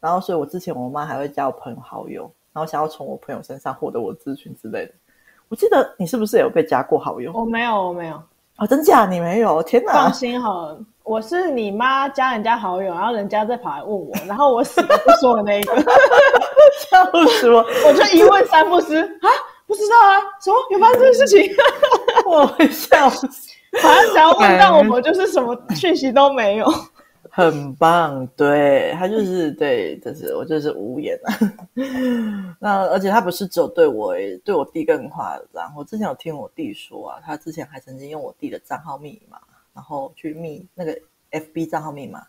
[0.00, 2.22] 然后，所以我之前我妈还会加我朋友好友，
[2.54, 4.92] 然后想要从我朋友身上获得我咨询之类的。
[5.48, 7.30] 我记得你是不是有被加过好友？
[7.34, 8.22] 我没有，我没有。
[8.56, 9.04] 哦，真假？
[9.04, 9.62] 你没有？
[9.62, 9.92] 天哪！
[9.92, 15.74] 放心好了，我是你妈加人家好友，然后人家再跑来问我，然后我死都不说的那一个，
[16.90, 17.58] 笑死我！
[17.86, 19.28] 我就一问三不知啊，
[19.72, 21.50] 不知道啊，什么有发生这个事情？
[22.28, 23.26] 我会笑死，
[23.80, 26.66] 反正只要问到我们，就是什么讯息都没有。
[27.30, 31.32] 很棒，对，他就是对，就是我就是无言了。
[32.60, 35.72] 那而且他不是只有对我，对我弟更夸张。
[35.74, 39.38] 我之前有听我弟说啊，他之前还曾经用我弟的账号密码，
[39.72, 40.94] 然后去密那个
[41.30, 42.22] FB 账号密码，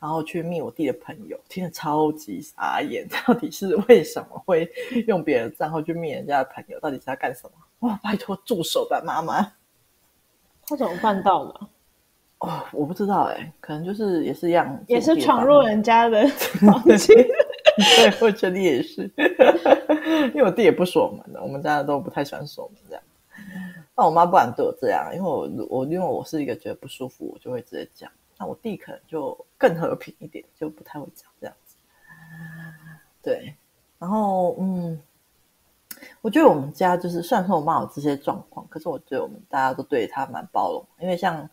[0.00, 3.06] 然后去密我弟的朋友，听得超级傻眼。
[3.26, 4.66] 到底是为什么会
[5.06, 6.80] 用别人的账号去密人家的朋友？
[6.80, 7.88] 到底是要干什么？
[7.88, 9.52] 哇，拜托住手吧，妈妈！
[10.66, 11.60] 他怎么办到的？
[12.38, 16.26] 哦，我不知道哎、欸，可能就是也是一样，也是闯入人家的
[16.64, 17.14] 房间。
[17.76, 19.02] 对，我觉得也是，
[20.34, 23.02] 因为我弟也不锁门的，我们家都不太喜欢锁门这样。
[23.94, 28.10] 那我妈不敢对我这样，因为我我因为我是一个觉得不舒服，我就会直接讲。
[28.40, 31.76] 那我弟可能就更和平一点，就不太会讲这样子。
[33.22, 33.54] 对，
[33.98, 35.00] 然后嗯，
[36.22, 41.48] 我觉得我们家就是虽然说我妈有这些状况，可是我觉得我们大家都对她蛮包容，因为像。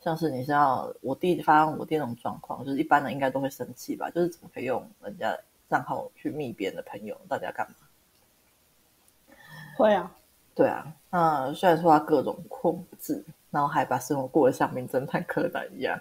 [0.00, 4.10] 像是你知道我弟发生我弟那种状况，就是一般人应该都会生气吧？
[4.10, 5.34] 就是怎么可以用人家
[5.70, 7.18] 账号去密别人的朋友？
[7.26, 9.34] 到底要干嘛？
[9.78, 10.14] 会啊，
[10.54, 10.94] 对啊。
[11.08, 15.98] 那虽然说他各种控制，然后还把生活过得像名侦探柯南一样，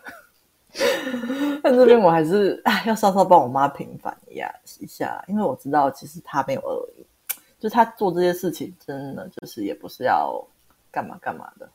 [1.61, 7.05] 但这边我还是要稍稍帮我妈平反一下一下，因为我知道其实他没有恶意，
[7.59, 10.43] 就他做这些事情真的就是也不是要
[10.91, 11.69] 干嘛干嘛的。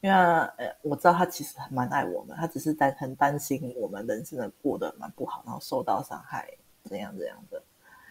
[0.00, 6.46] 因为呃，我知道他其实蛮爱我们，他只是担很担心我们人生的过得蛮不好，然后受到伤害，
[6.84, 7.62] 怎样怎样的，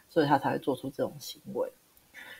[0.10, 1.72] 所以他才会做出这种行为。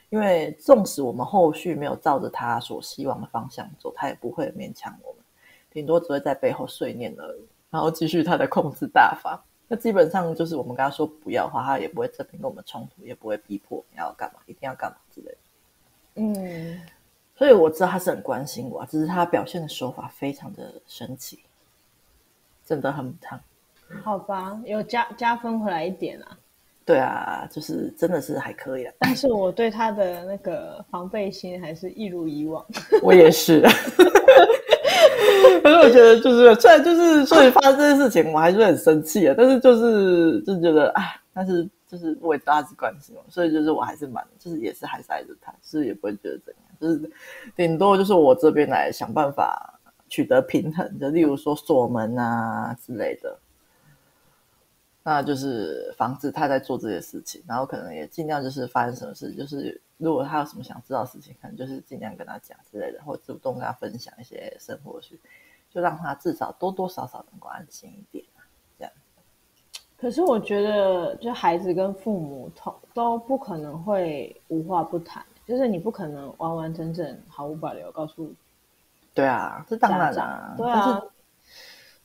[0.10, 5.24] 因为纵使我们后续没有照着他所希望的方向走，他也不会勉强我们，
[5.72, 9.44] 顶多只会在背后碎念而已，然后继续他的控制大法。
[9.68, 15.38] 那基本上就是我们跟他说不要的话，他也不会这边跟我们冲突，也不会逼迫你要干嘛，一定要干嘛之类的。
[16.16, 16.82] 嗯。
[17.36, 21.40] 所以我知道他是很关心我，只是他表现的手法非常的神奇，
[22.64, 23.40] 真的很烫。
[24.04, 26.38] 好吧，有加加分回来一点啊。
[26.86, 28.94] 对啊，就是真的是还可以啊。
[29.00, 32.64] 但是我对他的那个防备心还是一如以往。
[33.02, 33.64] 我也是。
[35.64, 39.34] 可是我觉得就是虽然就是所以发生这件事情，我还是很生气啊。
[39.38, 41.02] 但是就是就觉得啊，
[41.34, 46.64] 但是就是我也大致关心我，所以就是我还是蛮就是也是还是爱着他，是也不会觉得怎样。
[46.82, 47.10] 就是
[47.56, 53.38] 顶多就是我这边来想办法取得平衡，就例如说锁门啊之类的，
[55.02, 65.18] 那就是防止他在做这些事情，然后可能也尽量就是发生什么事，就是如果他有什么想知道的事情，可能就是尽量跟他讲之类的，或主动跟他分享一些生活去，
[65.74, 68.24] 就让他至少多多少少能够安心一点，
[68.78, 68.94] 这样。
[69.98, 75.26] 可是我觉得，就孩子跟父母同都不可能会无话不谈。
[75.46, 78.34] 就是你不可能完完整整毫无保留告诉
[79.14, 81.04] 对啊，这当然啦，对啊，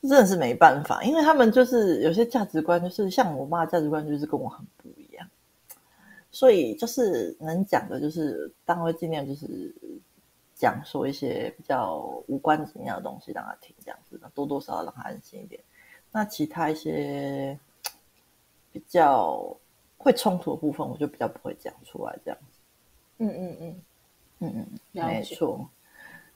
[0.03, 5.25] 真的是没办法，因为他们就是有些价值观，就是像我妈价值观，就是跟我很不一样，
[6.33, 9.73] 所以就是能讲的，就是当会尽量就是
[10.59, 15.63] 讲说一些比较无关紧要的东西让他听，这样子，多多少少让他安心一点。
[16.11, 17.57] 那其他一些
[18.73, 19.57] 比较
[19.97, 22.59] 会冲突的部分，我就比较不会讲出来，这样子。
[23.19, 23.83] 嗯嗯嗯
[24.41, 25.69] 嗯嗯，没错。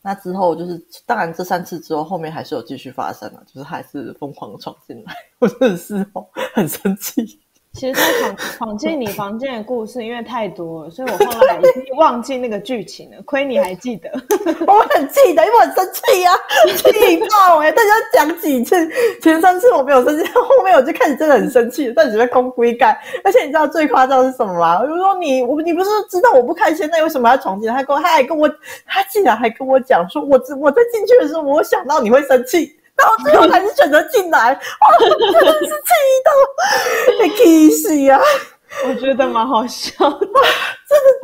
[0.00, 6.06] 那之后就是，当然这三次之后，后面还是有继续发生了，就是还是疯狂的闯进来，我真的是
[6.54, 7.41] 很生气。
[7.74, 13.16] 其实他闯 闯进你房间的故事，因为太多了，所以我后来已经忘记那个剧情了。
[13.24, 14.10] 亏你还记得，
[14.66, 16.38] 我很记得，因为我很生气呀、啊，
[16.76, 17.72] 气爆哎！
[17.72, 18.76] 大家讲几次，
[19.22, 23.00] 前三次我没有生气，后面我就开始真的很生气，但只是空归盖。
[23.24, 24.78] 而且你知道最夸张的是什么吗？
[24.80, 27.74] 我就说你我你不是知道我不开心，那为什么要闯进来？
[27.76, 28.48] 他跟我他还跟我
[28.86, 32.76] 他竟然还跟我讲说，我我在进去的时候，我想到你会生气。
[33.02, 34.58] 然后最后还是选择进来，哇！
[35.32, 35.92] 真的是气
[36.24, 36.30] 到
[37.18, 38.20] 被气死啊！
[38.86, 40.34] 我觉得蛮好笑的，真的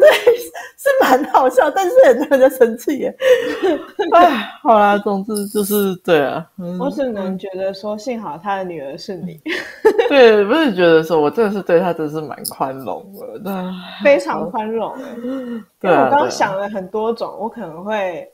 [0.01, 0.37] 对，
[0.77, 3.17] 是蛮好笑，但是很多人在生气耶。
[4.13, 6.45] 哎，好啦，总之就是对啊。
[6.81, 9.41] 我只能觉得说，幸好他的女儿是你。
[10.11, 13.07] 对，不是觉得说我真的是对他真的是蛮宽容
[13.45, 14.93] 的，非常宽容。
[15.81, 18.29] 对，我刚刚想了很多种，我可能会。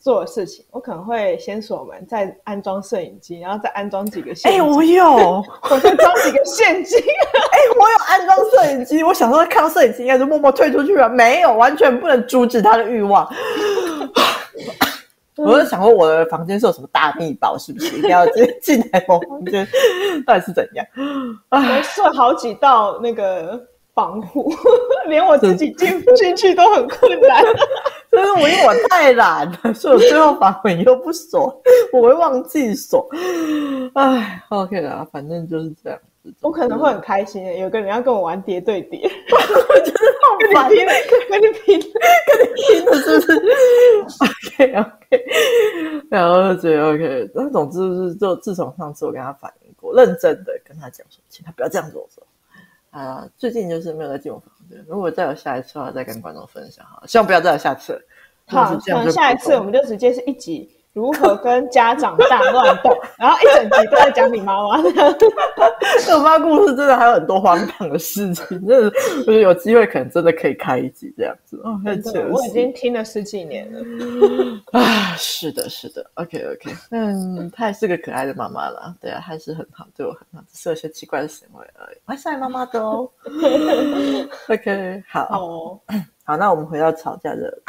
[0.00, 4.60] 做的事情，我可能会先锁门，再安装摄影机，然后再安装几个陷阱。
[4.60, 5.04] 哎，我有，
[5.70, 6.98] 我再装几个陷阱。
[7.00, 13.28] 哎，我有安装摄影机，我想说看到摄影机应该就默默退出去了，没有，完全不能阻止他的欲望。
[15.36, 19.66] 我就想说我的房间是有什么大秘宝，是不是一定要进进来我房间？
[20.26, 20.86] 到底是怎样？
[21.50, 23.58] 我设好几道那个
[23.94, 24.52] 防护，
[25.06, 27.42] 连我自己进进去都很困难。
[28.12, 31.60] 就是我因为我太懒了，所以我最后房门又不锁，
[31.94, 33.08] 我会忘记锁。
[33.94, 36.32] 唉，OK 啦，反正就是这样子。
[36.42, 40.68] 我可能会很开心的，有个人要跟我玩叠对叠，我觉得好烦，
[41.30, 43.32] 跟你拼，跟你拼的是不是
[44.20, 45.24] ？OK OK，
[46.10, 47.30] 然后就觉得 OK。
[47.34, 52.06] 那总之就是，就自从上次我跟他反映过，认真的跟他讲说，请他不要这样做。
[52.92, 54.84] 啊，最近就是没有再进我房间。
[54.86, 57.02] 如果再有下一次的话，再跟观众分享哈。
[57.06, 58.00] 希望不要再有下次。
[58.46, 64.76] 好，可能下一次我们就直接是一集如何跟家长大乱斗，然后一整集都在讲你妈妈。
[66.14, 71.60] 我妈故事真的还有很多荒唐的事情，真的，我觉得有机会可能真的可以开一集这样子。
[71.64, 71.80] 哦，
[72.30, 73.80] 我已经听了十几年了。
[74.78, 76.04] 啊，是的，是的。
[76.14, 78.94] OK OK，嗯，她还是个可爱的妈妈啦。
[79.00, 81.96] 对啊，还是很好，对我很好，只是有些奇怪的行为而已。
[82.04, 83.08] 我还是爱妈妈的哦。
[84.48, 85.80] OK，好，好，哦，
[86.24, 87.62] 好，那我们回到吵架的。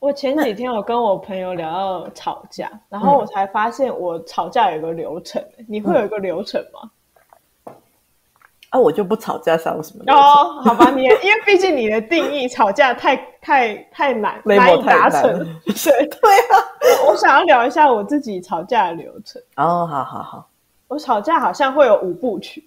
[0.00, 5.40] 我前几天有跟我朋友聊到吵架，嗯、然后我才发现我吵架有一个流程。
[5.58, 7.74] 嗯、你会有一个流程吗？
[8.70, 10.04] 啊，我就不吵架，算有什么？
[10.10, 15.22] 哦，好吧，你因为毕竟你的定义吵架太太太难，难以达成。
[15.66, 16.56] 对 对啊，
[17.06, 19.42] 我想要聊一下我自己吵架的流程。
[19.56, 20.48] 哦，好好好，
[20.88, 22.64] 我吵架好像会有五部曲，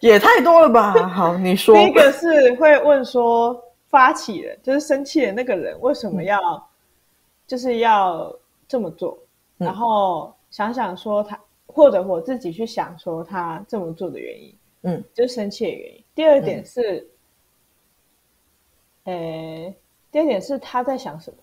[0.00, 0.92] 也太多了吧？
[1.08, 1.74] 好，你说。
[1.74, 3.58] 第一个是会问说。
[3.92, 6.62] 发起人就是生气的那个人，为什么要、嗯、
[7.46, 8.34] 就是要
[8.66, 9.18] 这么做？
[9.58, 16.04] 嗯、然后想想说他，或者我自己去想说他这么做的原因，嗯，就是生气的原因。
[16.14, 17.06] 第二点是，
[19.04, 19.74] 呃、嗯，
[20.10, 21.36] 第二点是他在想什么？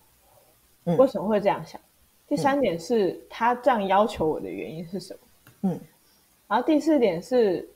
[0.86, 1.80] 嗯、为什么会这样想？
[2.26, 5.20] 第三点是他这样要求我的原因是什么？
[5.70, 5.80] 嗯，
[6.48, 7.70] 然后第四点是，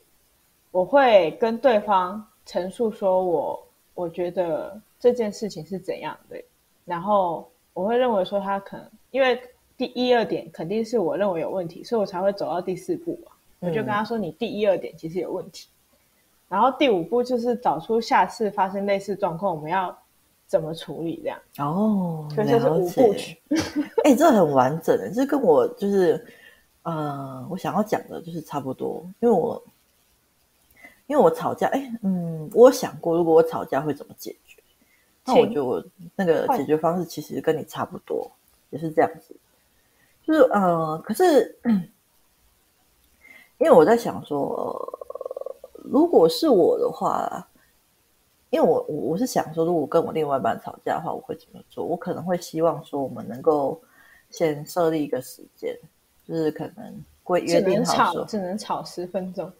[0.72, 3.64] 我会跟对方陈述说我。
[3.94, 6.36] 我觉得这件事情是怎样的，
[6.84, 9.40] 然后我会认为说他可能因为
[9.76, 13.30] 第一二点肯定是我认为有问题，所以我才会走到第四步嘛。
[13.60, 15.68] 我就跟他说，你第一二点其实有问题，
[16.48, 19.96] 然后第五步就是找出下次发生类似状况我们要
[20.46, 21.38] 怎么处理这样。
[21.58, 23.38] 哦，所以这是五步曲。
[24.04, 26.26] 哎，这很完整的，这跟我就是
[26.82, 29.62] 呃，我想要讲的就是差不多，因为我。
[31.06, 34.62] 因为我吵架，哎，嗯，我想过如果我吵架会怎么解决，
[35.26, 35.84] 那我觉得我
[36.16, 38.30] 那个解决方式其实跟你差不多，
[38.70, 39.36] 也是这样子，
[40.22, 41.58] 就是呃，可是，
[43.58, 47.46] 因为我在想说，呃，如果是我的话，
[48.50, 51.84] 因为我我我是想说，如果跟我另外一半吵架的话，我会怎么做？
[51.84, 53.80] 我可能会希望说，我们能够
[54.30, 55.78] 先设立一个时间，
[56.26, 59.52] 就是可能会约定好说，只能吵十分钟。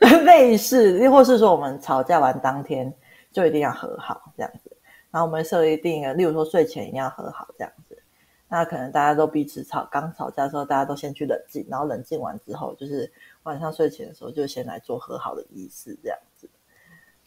[0.24, 2.92] 类似，亦或是说，我们吵架完当天
[3.32, 4.76] 就一定要和好这样子，
[5.10, 8.00] 然后我们设一定，例如说睡前一定要和好这样子，
[8.48, 13.10] 那可能大家都彼此吵，刚吵架的时候，大家都先去冷静，然后冷静完之后，就是
[13.42, 16.48] 晚上睡前的时候，就先来做和好的仪式，这样子，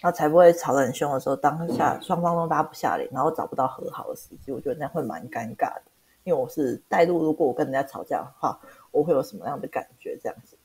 [0.01, 5.81] 那才不会吵得很凶的时候，当下双方都拉不下脸，然后找不到和好的时机，我觉得那样会蛮尴尬的。
[6.23, 8.59] 因为我是带入，如果我跟人家吵架的话，
[8.91, 10.15] 我会有什么样的感觉？
[10.21, 10.55] 这样子，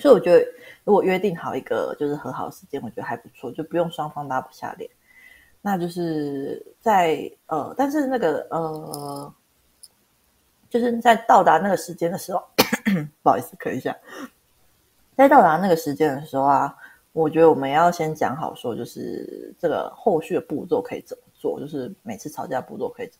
[0.00, 0.44] 所以我觉得
[0.84, 4.90] 如果约定好一个就是和好时间，我觉得还不错，就不用双方拉不下脸。
[5.62, 9.32] 那就是在呃，但是那个呃。
[10.70, 12.40] 就是在到达那个时间的时候，
[13.24, 13.92] 不好意思，咳一下。
[15.16, 16.72] 在到达那个时间的时候啊，
[17.10, 23.18] 我觉得我们要先讲好，说就是这个后续的步骤可以怎么做，就是每次吵架步骤可以怎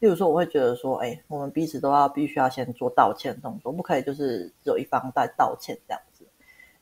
[0.00, 6.24] 例如说，我会觉得说，哎，我们彼此都要必须要先做道歉动作，不可以就是只有一方在道歉这样子。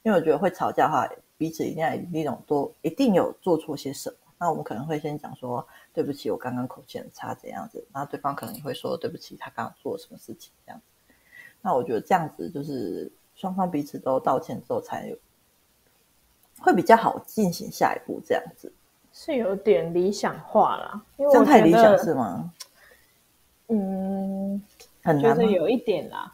[0.02, 4.16] 因为我觉得会吵架的话，彼此一定要一定有多一定有做错些什么。
[4.38, 7.82] 那我们可能会先讲说，对不起，我刚刚口气很差，怎样子？
[7.92, 11.14] 然后对方可能也会说，对不起，他刚刚做了什么事情，这样子。
[11.62, 15.16] 那我觉得这样子就是双方彼此都道歉之后，才有
[16.60, 18.70] 会比较好进行下一步，这样子。
[19.10, 22.52] 是有点理想化啦，因为这样太理想是吗？
[23.68, 24.62] 嗯，
[25.02, 26.32] 很难，觉得有一点啦。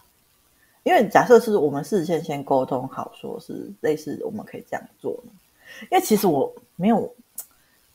[0.82, 5.12] 因为假设是我们事先先沟通好，说是类似我们可以这样做，
[5.90, 7.12] 因为其实我没有。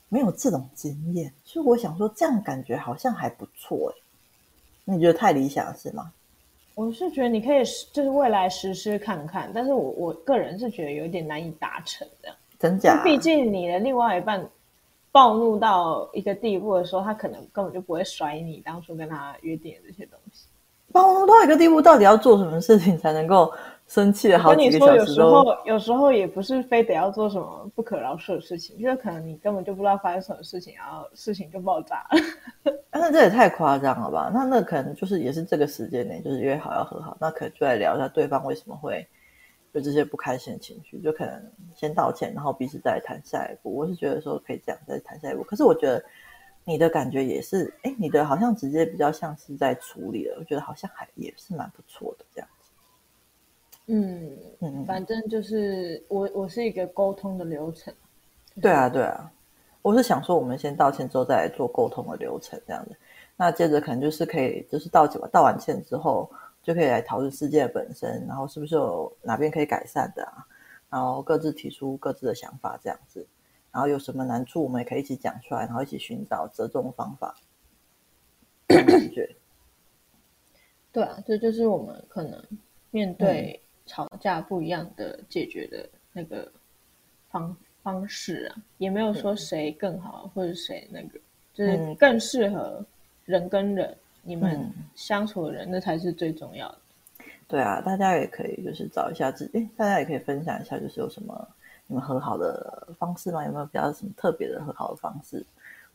[0.10, 3.96] 没有这种经验，所以我想说，这样感觉好像还不错诶。
[4.86, 6.14] 你觉得太理想是吗？
[6.76, 7.62] 我是觉得你可以
[7.92, 12.34] 就是未来实施看看，但是我我个人是觉得有点难以达成的。
[12.58, 13.04] 真假？
[13.04, 14.50] 毕竟你的另外一半
[15.18, 20.46] 暴怒到一个地步的时候，他可能根本就不会甩你当初跟他约定的这些东西。
[20.92, 23.52] 暴怒到一个地步，到底要做什么事情才能够？
[23.88, 24.98] 生气了好几个小时。
[24.98, 32.74] 有时候，有时候也不是非得要做什么不可饶恕的事情，就是可能你根本就不知道发生什么事情，然后事情就爆炸了。
[32.92, 34.30] 但是这也太夸张了吧？
[34.34, 39.08] 那那可能就是也是这个时间内，就是约好要和好，那可能就来聊一下对方为什么会
[39.74, 43.74] 有这些不开心的情绪，就可能先道歉，然后彼此再谈下一步。
[43.76, 45.44] 我是觉得说可以这样再谈下一步。
[45.44, 46.04] 可是我觉得
[46.64, 52.72] 你的感觉也是，哎，你的好像直接比较像是在处理了，我觉得好像还也是蛮不错的这样子。
[53.88, 57.94] 嗯嗯，反正就是我我是一个沟通的流程。
[58.62, 59.32] 对啊对啊，
[59.82, 62.96] 我是想说，我们先道歉之后再来做沟通的流程这样子。
[63.38, 66.30] 那接着可能就是可以，就是道歉吧，道完歉之后
[66.68, 70.46] 就可以来讨论事件本身，然后是不是有哪边可以改善的啊？
[70.90, 73.26] 然后各自提出各自的想法这样子，
[73.72, 77.34] 然后有什么难处我们也可以一起讲出来，然后一起寻找折中方法。
[78.68, 79.34] 感觉。
[80.92, 82.44] 对啊，这就是我们可能
[82.92, 83.68] 面对、嗯。
[83.88, 86.52] 吵架不一样的解决的那个
[87.30, 91.18] 方方式啊，也没有说谁更好，嗯、或者谁那个，
[91.54, 92.86] 就是更适合
[93.24, 93.98] 人跟人，嗯、
[94.28, 96.78] 你们相处的人，那才是最重要的。
[97.48, 101.48] 对啊，大家也可以就是找一下自己，大家也可以分享一下，就是有什么
[101.88, 103.46] 你们和好的方式吗？
[103.46, 105.46] 有没有比较什么特别的和好的方式，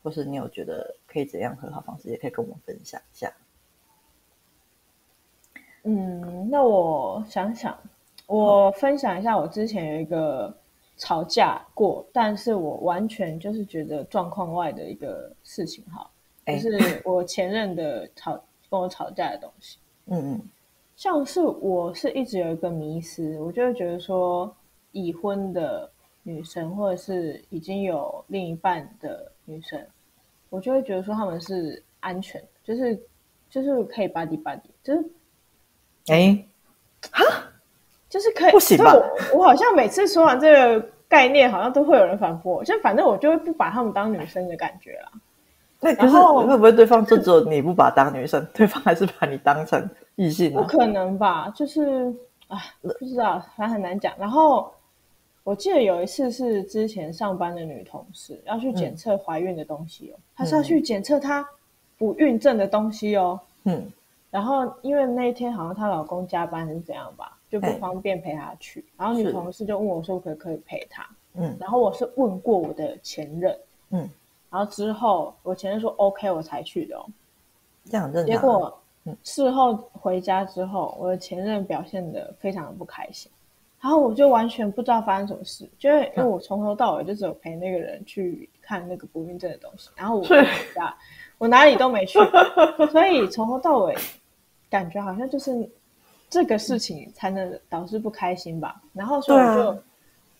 [0.02, 3.30] 或是你有觉得可以怎样和好方式，也可以跟我们分享一下。
[5.84, 7.76] 嗯，那我想想，
[8.26, 10.56] 我分享一下，我之前有一个
[10.96, 16.08] 吵架过，但是我完全就是觉得状况外的一个事情，哈，
[16.46, 18.32] 就是我前任的吵
[18.70, 19.78] 跟我吵架的东西。
[20.06, 20.42] 嗯嗯，
[20.96, 24.54] 像是我是一直有一个迷思，我就会觉得说，
[24.90, 25.90] 已婚的
[26.22, 29.80] 女生或者是已经有另一半的女生，
[30.50, 33.00] 我就会觉得说他们是安全，就是
[33.48, 35.10] 就是可以 buddy buddy，就是。
[36.08, 36.44] 哎，
[37.12, 37.24] 哈，
[38.08, 38.92] 就是可以，不行吧？
[38.92, 42.64] 我我好像每次说完这个概念，好像都会有人反驳我。
[42.64, 45.12] 就反正我就会不把他们当女生的感觉啦。
[45.82, 50.52] 那可是会不会对方就只有你不把当女生，对方还是把你当成异性？
[50.52, 51.50] 不可能吧？
[51.50, 52.14] 就是
[52.46, 54.14] 啊，不知道，反正很难讲。
[54.16, 54.72] 然后
[55.42, 61.44] 我记得有一次是之前上班的女同事要去检测怀孕的东西哦，她是要去检测她
[61.98, 63.40] 不孕症的东西哦。
[63.64, 63.90] 嗯。
[64.30, 68.80] 然后，因为那一天好像她老公加班还是怎样吧，就不方便陪她去。
[68.80, 73.58] 欸、然后女同事就问我说：“可不可以陪她？”嗯，然后我是问过我的前任，
[73.90, 74.08] 嗯，
[74.52, 77.04] 然后之后我前任说 OK，我才去的哦。
[77.90, 78.26] 这样正常。
[78.26, 78.80] 结果
[79.24, 83.32] 事后回家之后，我的前任表现的非常的不开心，
[83.80, 90.36] 然后我就完全不知道发生什么事，就因为我从头到尾就只有陪那个人去看那个不孕症的东西，然后我回
[90.76, 90.94] 家，
[91.38, 92.18] 我哪里都没去，
[92.92, 93.96] 所以从头到尾。
[94.70, 95.70] 感觉好像就是
[96.30, 99.82] 这个事情才能导致不开心吧，然后所以我就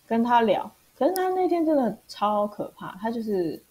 [0.07, 3.63] 跟他聊，啊、可是他那天真的超可怕，他就是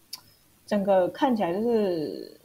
[0.71, 2.39] 整个看起来就是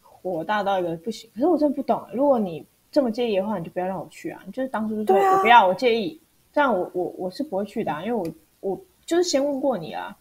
[0.00, 1.30] 火大到一个不行。
[1.32, 4.42] 可是我真的不懂，如果你这么介意的话，你就不要让我去啊！
[4.44, 6.20] 你就是当初就说我不要，我介意，
[6.52, 10.16] 这样我我我是不会去的，啊，因为我我就是先问过你啊。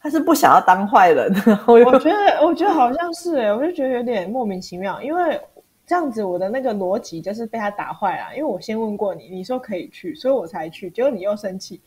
[0.00, 1.28] 他是不想要当坏人，
[1.66, 5.40] 我觉得我觉得好像是哎，欸，我就觉得有点莫名其妙，因为
[5.84, 11.80] 这样子我的那个逻辑就是被他打坏了，因为我先问过你，你说可以去，所以我才去，结果你又生气。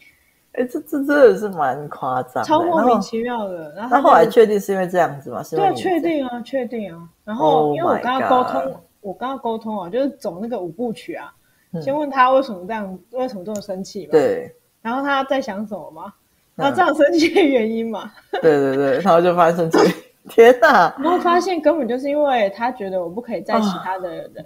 [0.57, 3.73] 哎，这这真的是蛮夸张，超莫名其妙的。
[3.75, 5.41] 然后他后来确定是因为这样子吗？
[5.51, 7.01] 对，确定啊，确定啊。
[7.23, 11.33] 然后因为我跟他沟通，我跟他沟通啊，就是走那个五部曲啊，
[11.81, 14.11] 先问他为什么这样，为什么这么生气嘛？
[14.11, 14.55] 对。
[14.81, 16.13] 然后他在想什么吗？
[16.55, 18.11] 然后这样生气的原因嘛？
[18.31, 19.93] 对对对，然后就发现生气，
[20.29, 20.95] 天哪！
[20.99, 24.45] 然后发现根本就是因为他觉得我不可以在其他的人，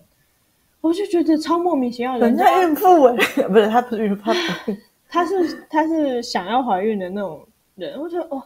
[0.82, 2.26] 我就觉得超莫名其妙的。
[2.26, 3.16] 人家孕妇哎，
[3.48, 4.78] 不是他不是孕妇，他不是。
[5.10, 7.44] 她是她是想要怀孕的那种
[7.76, 8.44] 人，我觉得哦，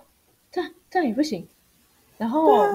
[0.49, 1.45] 这样这样也不行。
[2.17, 2.69] 然后、啊、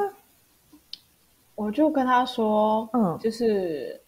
[1.55, 3.99] 我就跟他说，嗯，就是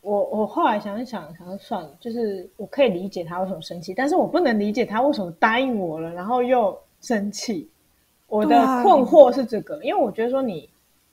[0.00, 7.68] 我我后来想一想，想说算了，就是我可以理解他为什么生气，但是我不能理解他为什么答应我了，然后又生气。
[8.28, 10.70] 我的困惑是这个，啊、因为我觉得说你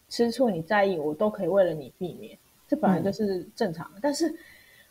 [0.08, 2.38] 吃醋、你在意，我都可以为了你避免，
[2.68, 4.38] 这本来就是正常的，嗯、但是。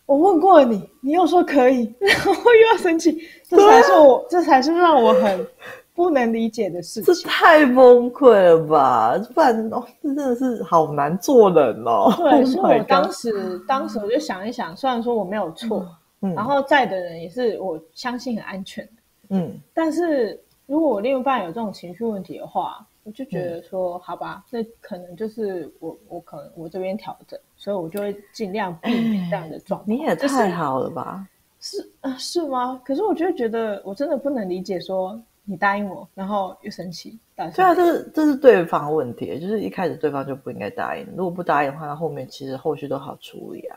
[0.06, 5.46] 我问过你，你又说可以， 然后又要生气，这才是我，这才是让我很
[5.94, 7.12] 不能理解的事情。
[7.12, 9.18] 这太崩溃了吧！
[9.34, 12.12] 不然哦，这真的是好难做人哦。
[12.16, 15.86] 对，所以我当时，当时我就想一想，虽然说我没有错，
[16.22, 18.92] 嗯，然后在的人也是我相信很安全的，
[19.30, 22.86] 嗯，但是如果我另一半有这种情绪问题的话。
[23.06, 29.90] 我就觉得说，嗯、好吧，那可能就是我，我可能我这边调整，所以我就会尽量避免这样的状况。
[29.90, 31.26] 你也太好了吧？
[31.60, 32.80] 是啊、呃，是吗？
[32.84, 37.18] 可是我就觉得，我真的不能理解，说你答应我，然后又生气。
[37.34, 41.06] 对啊，这是这是对方问题，就是一开始对方就不应该答应。
[41.16, 43.76] 如果不答应的话，那后面其实后续都好处理啊。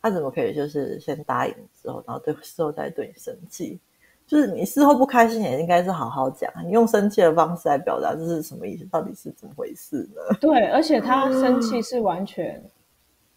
[0.00, 3.80] 他怎么可以就是先答应之后，然后对事后再对你生气？
[4.26, 8.86] 就是你事后不开心也应该是好好讲，你用生气的方式来表达，这是什么意思？
[8.86, 10.36] 到底是怎么回事呢？
[10.40, 12.62] 对，而且他生气是完全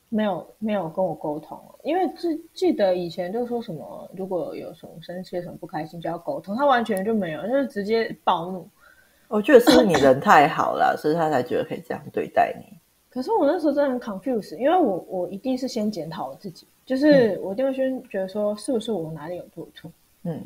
[0.09, 8.67] 没有、嗯、没有跟我沟通，因为记记得以前就说什么，如果有什么生气、什么不开心就要沟通，他完全就没有，就是直接暴怒。
[9.27, 12.77] 我觉得是你人太好了，所以他才觉得可以这样对待你。
[13.09, 19.91] 可是我那时候真的很 confused，因为我我一定是先检讨我自己，就是我一定会先觉得说，是不是我哪里有做错？
[20.23, 20.41] 嗯。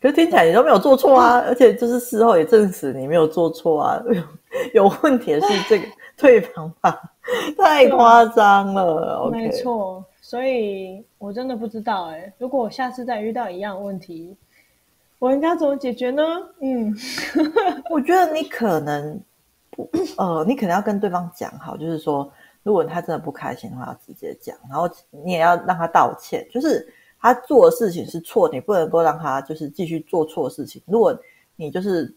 [0.00, 4.02] 可是听起来你都没有做错啊，而且就是事后也证实你没有做错啊。
[4.74, 7.00] 有问题的是这个退房吧，
[7.58, 9.28] 太夸张了。
[9.30, 14.36] 没错，所以我真的不知道哎、欸，如果我下次再遇到一样问题，
[15.18, 16.22] 我应该怎么解决呢？
[16.60, 16.94] 嗯，
[17.90, 19.20] 我觉得你可能
[19.70, 22.30] 不 呃，你可能要跟对方讲好，就是说，
[22.62, 26.86] 如果他真的不开心的话，要直接讲，然后你也要让他道歉，就是。
[27.26, 30.82] 他做的事情是错，你不能够让他就是继续做错事情。
[30.86, 31.18] 如果
[31.56, 32.14] 你就是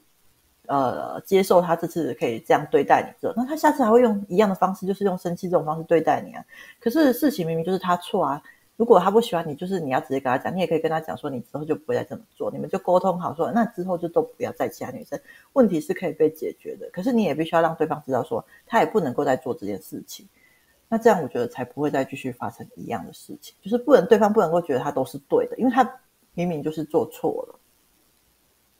[0.67, 6.45] 呃接受他这次可以这样对待你之后，那他下次还会用一样的方式，就是用生气这种方式对待你啊。
[6.79, 8.41] 可是事情明明就是他错啊。
[8.75, 12.51] 如果他不喜欢你，就是你要直接跟他讲，你也可以跟他讲说，你之后就不会再这么做。
[12.51, 15.19] 你们就沟通好说，那之后就都不要再其他女生。
[15.53, 16.87] 问题是可以被解决的。
[16.93, 20.27] 可是你也必须要让对方知道说，他也不能够再做这件事情。
[20.87, 25.99] 那这样我觉得才不会再继续发生一样的事情，就是不能对方不能够觉得他都是对的，因为他
[26.35, 27.59] 明明就是做错了。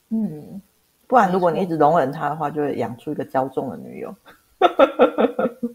[0.10, 0.62] 嗯，
[1.08, 4.14] 不然如果你一直容忍他的话，就会养出一个骄纵的女友。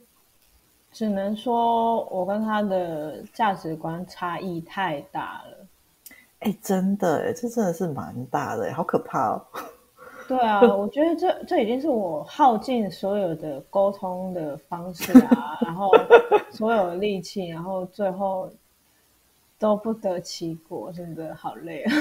[0.92, 5.66] 只能说我跟他的价值观差异太大了。
[6.40, 9.42] 哎，真的哎，这真的是蛮大的，好可怕哦。
[10.28, 15.90] 对啊， 我觉得这这已经是我耗尽所有的沟通的方式啊，然后
[16.50, 18.52] 所有的力气，然后最后
[19.62, 21.92] 都不得其果，真的好累啊！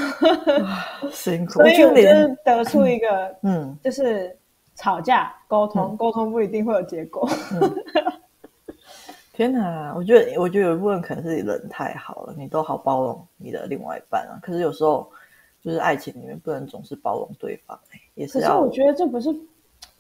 [1.14, 1.54] 辛苦。
[1.54, 4.36] 所以我就得出一个，嗯，就是
[4.74, 7.30] 吵架沟通，沟通不一定会有结果。
[9.32, 14.42] 天哪，我觉得我觉得有一部分可能是你人太好了，你都好包容你的另外一半啊。
[14.42, 15.08] 可是有时候
[15.62, 17.80] 就是爱情里面不能总是包容对方
[18.16, 18.26] 欸。
[18.26, 19.30] 可是我觉得这不是，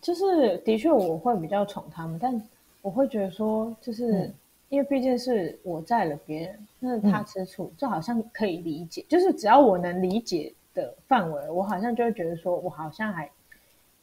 [0.02, 2.42] 就是的确我会比较宠他们，但
[2.82, 4.34] 我会觉得说，就是、嗯、
[4.72, 9.06] 因为毕竟是我载了别人，那他吃醋，这、嗯、好像可以理解。
[9.10, 13.30] 就是只要我能理解的范围，我好像就会觉得说我好像还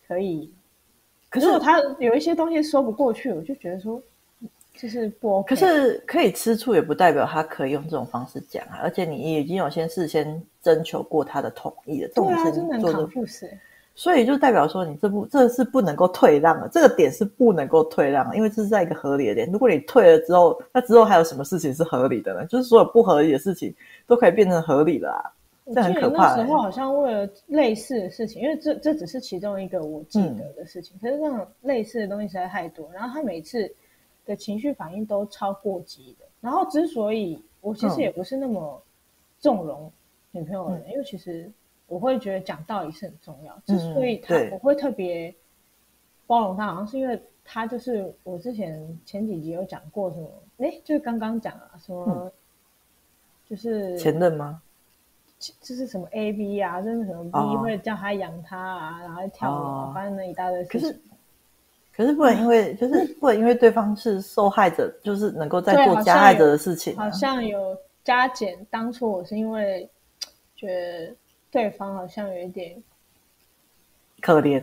[0.06, 0.52] 可以。
[1.30, 3.98] 可是他有一些东西说不过去，我就觉得说
[4.74, 5.48] 就是不 OK。
[5.48, 8.80] 可是可以吃醋，也不代表他可以用这种方式讲啊。
[8.82, 13.08] 而且你已经有先事先征求过他的同意了，对啊，真的。
[13.99, 19.51] 所以就代表说你这不这是不能够退让的，这个点是不能够退让的，因为这是在一个合理的点。
[19.51, 22.46] 如果你退了之后，那之后还有什么事情是合理的呢？
[22.46, 23.74] 就是所有不合理的事情
[24.07, 25.34] 都可以变成合理了啊。
[25.74, 26.36] 这很可怕、欸。
[26.36, 33.68] 那时候好像为了类似的事情，因为这这只是其中一个我记得的事情，嗯、可是这种类似的东西实在太多，然后他每次
[34.24, 36.24] 的情绪反应都超过激的。
[36.40, 38.80] 然后之所以我其实也不是那么
[39.40, 39.90] 纵容
[40.30, 41.51] 女朋友的人，嗯、因为其实
[41.89, 43.61] 我会觉得讲道理是很重要。
[43.66, 45.34] 之所以他我会特别
[46.26, 52.32] 包容他，好像是因为他就是我之前前几集有讲过什么，哎，就是刚刚讲啊，什么、嗯、
[53.49, 54.62] 就是前任吗？
[55.61, 56.82] 这是什么 A B 啊？
[56.82, 60.80] 就是什么 B 会叫他养他啊，然后跳舞，反正那一大堆事情。
[60.80, 61.01] 可是，
[61.93, 66.97] 可是不能因为 就是不能因为对方是受害者，就是能够在做加害者的事情。
[66.97, 68.66] 好像有加减。
[68.68, 69.89] 当初我是因为
[70.57, 71.14] 觉得
[71.51, 72.82] 对方好像有一点
[74.20, 74.62] 可怜。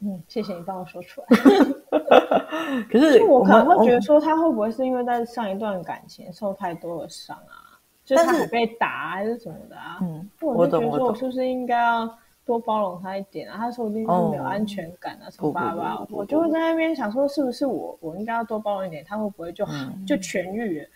[0.00, 1.26] 嗯，谢谢你帮我说出来。
[2.90, 7.78] 可是我可能会觉得说，他会不会是因为在上一段感情受太多的伤啊？
[8.04, 9.98] 就是他被打还是什么的啊？
[10.02, 13.56] 嗯，我就觉得说，我是不是应该要多包容他一点啊？
[13.56, 16.04] 他说不定是没有安全感啊，什么吧吧。
[16.10, 19.64] 我就会在那边想说，是不是我我应该要多包容一点，他会不会就
[20.06, 20.88] 就痊愈了？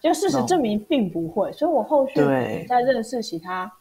[0.00, 2.14] 就事实证明并不会，所以我后续
[2.68, 3.72] 在认识其他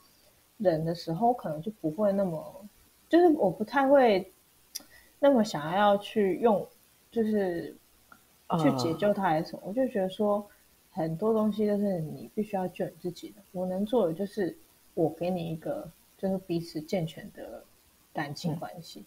[0.61, 2.65] 人的时候，可能就不会那么，
[3.09, 4.31] 就是我不太会
[5.19, 6.67] 那么想要去用，
[7.11, 7.75] 就是
[8.61, 9.63] 去解救他还是什么？
[9.65, 10.47] 我就觉得说。
[10.93, 13.35] 很多东西都是你必须要救你自己的。
[13.53, 14.53] 我能做的就是
[14.93, 17.63] 我给你一个就是彼此健全的
[18.11, 18.99] 感情关系。
[18.99, 19.05] 嗯。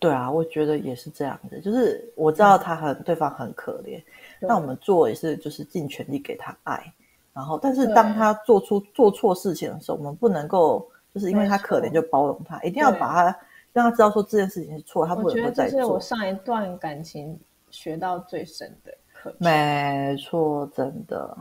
[0.00, 1.60] 对啊，我觉得也是这样的。
[1.60, 4.02] 就是我知道他很、嗯、对方很可怜，
[4.40, 6.92] 那我们做也是就是尽全力给他爱。
[7.36, 13.38] 然后，但是当他做出做错事情的时候，我们不能够就是因为他可怜就包容他，一定要把他
[13.74, 15.78] 让他知道说这件事情是错，他不能够再做。
[15.78, 17.38] 这是我上一段感情
[17.70, 19.34] 学到最深的课。
[19.36, 21.36] 没错，真的，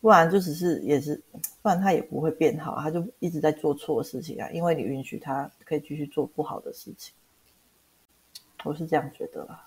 [0.00, 1.14] 不然就只是也是，
[1.62, 4.50] 不然他也不会变好，他就一直在做错事情啊。
[4.50, 7.14] 因为你允许他可以继续做不好的事情，
[8.64, 9.64] 我是这样觉得啦。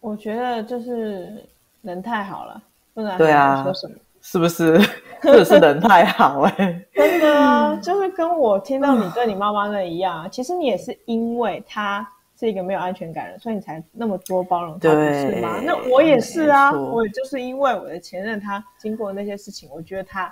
[0.00, 1.46] 我觉得就是
[1.82, 2.60] 人太好了，
[2.94, 3.94] 不然对啊，说什么？
[4.26, 4.78] 是不是？
[5.22, 12.06] 真的是人太好哎、欸， 真的啊，就是跟我听到你对你妈妈那一样，其实你也是因为他。
[12.38, 15.58] 是一个没有安全感的人，所以你才那么多包容他，对是吗？
[15.64, 20.30] 那我也是啊，我也就是因为我的前任他经过那些事情，我觉得他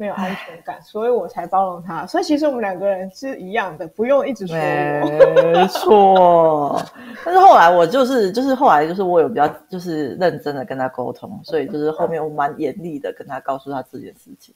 [0.00, 2.06] 没有安全感，所以我才包容他。
[2.06, 5.52] 所以其实我们两个人是一样的，不用一直说我。
[5.52, 6.82] 没错，
[7.22, 14.54] 但是后来我就是就是后来就是我有比较就是认真的跟他沟通，所以就是后面我蛮严厉的跟他告诉他这件事情，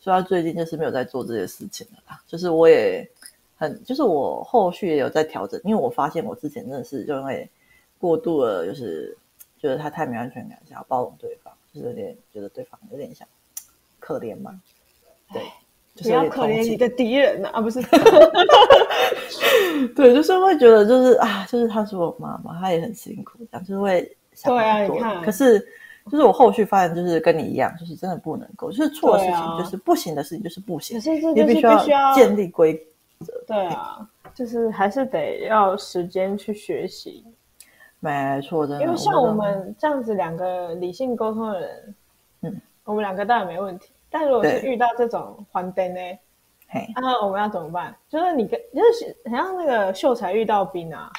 [0.00, 2.18] 所以他最近就是没有在做这些事情了啦。
[2.26, 3.06] 就是我也。
[3.58, 7.48] 很就是我后续也有在调整，因为我发现我之前真的是就因为
[7.98, 9.16] 过度的，就是
[9.58, 13.26] 觉得他太没安全感，想要包容对方，就是有点觉得对方有点像
[13.98, 14.60] 可怜嘛。
[15.32, 15.42] 对，
[15.94, 17.80] 就是、不要可怜你的敌人啊，不是？
[19.94, 25.58] 对，就是会觉得就是啊，就是她是我妈妈，她也很辛苦，这样就是会想对啊，你看，可是
[26.10, 32.74] 就是我后续发现，就是跟你一样，就是真的不能够，就是错的事情就是不行的事情就是不行，是是你必须要建立规
[33.24, 33.32] 则。
[33.46, 37.24] 对啊，就是还是得要时间去学习。
[37.98, 38.84] 没错，真的。
[38.84, 41.94] 因为像我们这样子两个理性沟通的人，
[42.42, 43.88] 嗯，我们两个当然没问题。
[44.18, 46.00] 但如果是遇到这种环灯呢，
[46.68, 47.94] 嘿，那我们要怎么办？
[48.08, 51.12] 就是你跟就是很像那个秀才遇到兵啊。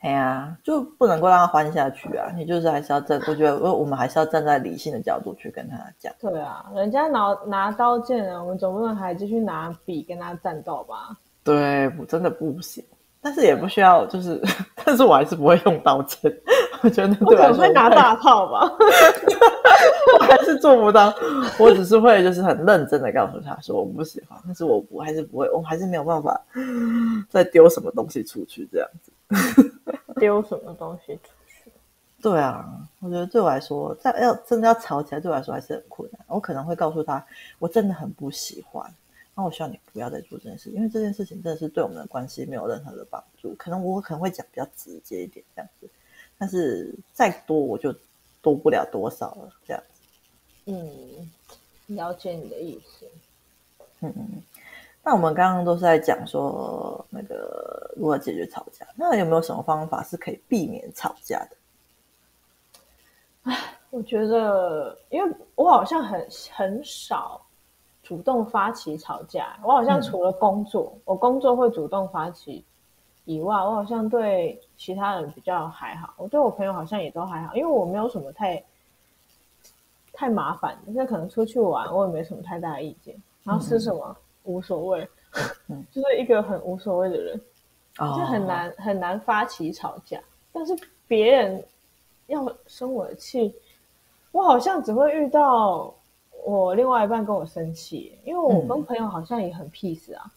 [0.00, 2.28] 哎呀，就不能够让他欢下去啊！
[2.36, 6.12] 你就是还是要站，我觉得我们还是要站在理性的角度去跟他讲。
[6.20, 11.16] 对啊，人家拿拿刀剑啊，我们总不能还继续拿笔跟他战斗吧？
[11.42, 12.84] 对，真的不行。
[13.24, 14.38] 但是也不需要，就是，
[14.84, 16.20] 但是我还是不会用刀剑。
[16.82, 18.68] 我觉得对我可能会拿大炮吧，
[20.12, 21.14] 我还是做不到。
[21.58, 26.40] 我只是会就是很认真的告诉他说我不喜欢，但是我我还是不会，我还是没有办法
[27.28, 29.12] 再丢什么东西出去这样子。
[30.20, 31.72] 丢什么东西出去？
[32.22, 32.64] 对啊，
[33.00, 36.20] 我觉得对我来说，在要真的要吵起来，对我来说还是很困难。
[36.28, 37.24] 我可能会告诉他，
[37.58, 38.88] 我真的很不喜欢，
[39.34, 43.54] 那我希望你不要再做这件事，因为这件事情真的是对我们的关系没有任何的帮助。
[43.58, 45.90] 可能我可能会讲比较直接一点这样子，
[46.38, 47.92] 但是再多我就
[48.40, 49.91] 多不了多少了这样子。
[50.66, 51.30] 嗯，
[51.86, 53.06] 了解你的意思。
[54.00, 54.42] 嗯嗯。
[55.04, 61.56] 那我们刚刚都是在讲说那个如何解决吵架，那有没有什么方法是可以避免吵架的？
[63.42, 63.58] 唉，
[63.90, 67.44] 我觉得，因为我好像很很少，
[68.04, 69.58] 主动发起吵架。
[69.64, 72.64] 我好像除了工作，嗯、我工作会主动发起
[73.24, 76.14] 以外，我好像对其他人比较还好。
[76.16, 78.62] 我对我朋友好像也都还好，因为我没有什么太
[80.12, 80.80] 太麻烦了。
[80.86, 83.14] 那可能出去玩，我也没什么太大的意见。
[83.44, 85.08] 然后吃什么、嗯、无所谓，
[85.90, 87.40] 就是一个很无所谓的人，
[87.96, 90.20] 就很难、哦、很难发起吵架。
[90.52, 90.76] 但是
[91.08, 91.64] 别人
[92.28, 93.52] 要生我的气，
[94.30, 95.92] 我好像只会遇到
[96.44, 100.30] 我另外一半跟我生气，因为我跟朋友好像也很 peace 啊。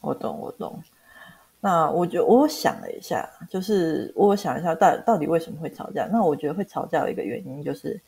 [0.00, 0.82] 我懂，我懂。
[1.60, 6.08] 那我觉得我想了一下，就是我想一下到到底为什么会吵架。
[6.10, 8.00] 那我觉得会吵架有一个原因就是。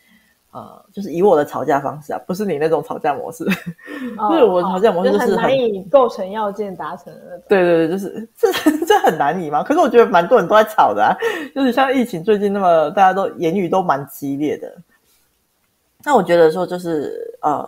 [0.53, 3.43] 呃，就是以我的吵架方式啊，不是你那种吵架模式。
[4.19, 7.43] 哦、 就是我的吵架模式就是难以构成要件达成的那种。
[7.49, 8.53] 对对对，就是 这
[8.87, 9.63] 这很难以吗？
[9.63, 11.17] 可是我觉得蛮多人都在吵的啊，
[11.55, 14.71] 就是像疫情最近那么，大家都言语都蛮激烈的。
[16.05, 17.67] 那我觉得说就是呃，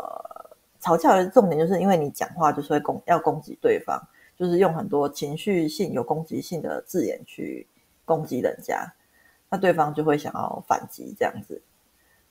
[0.81, 3.99] 吵架的重点就是因为你讲话就是会攻要攻击对方，
[4.37, 7.67] 就是用很多情绪性有攻击性的字眼去
[8.05, 8.93] 攻击人家，
[9.49, 11.63] 那对方就会想要反击这样子。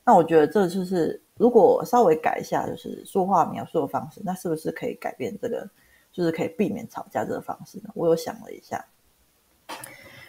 [0.05, 5.69] 那我觉得这就是，如果稍微改一下，就是说话描述的方式，那是不是可以改变这个，
[6.11, 7.89] 就是可以避免吵架这个方式呢？
[7.93, 8.85] 我有想了一下，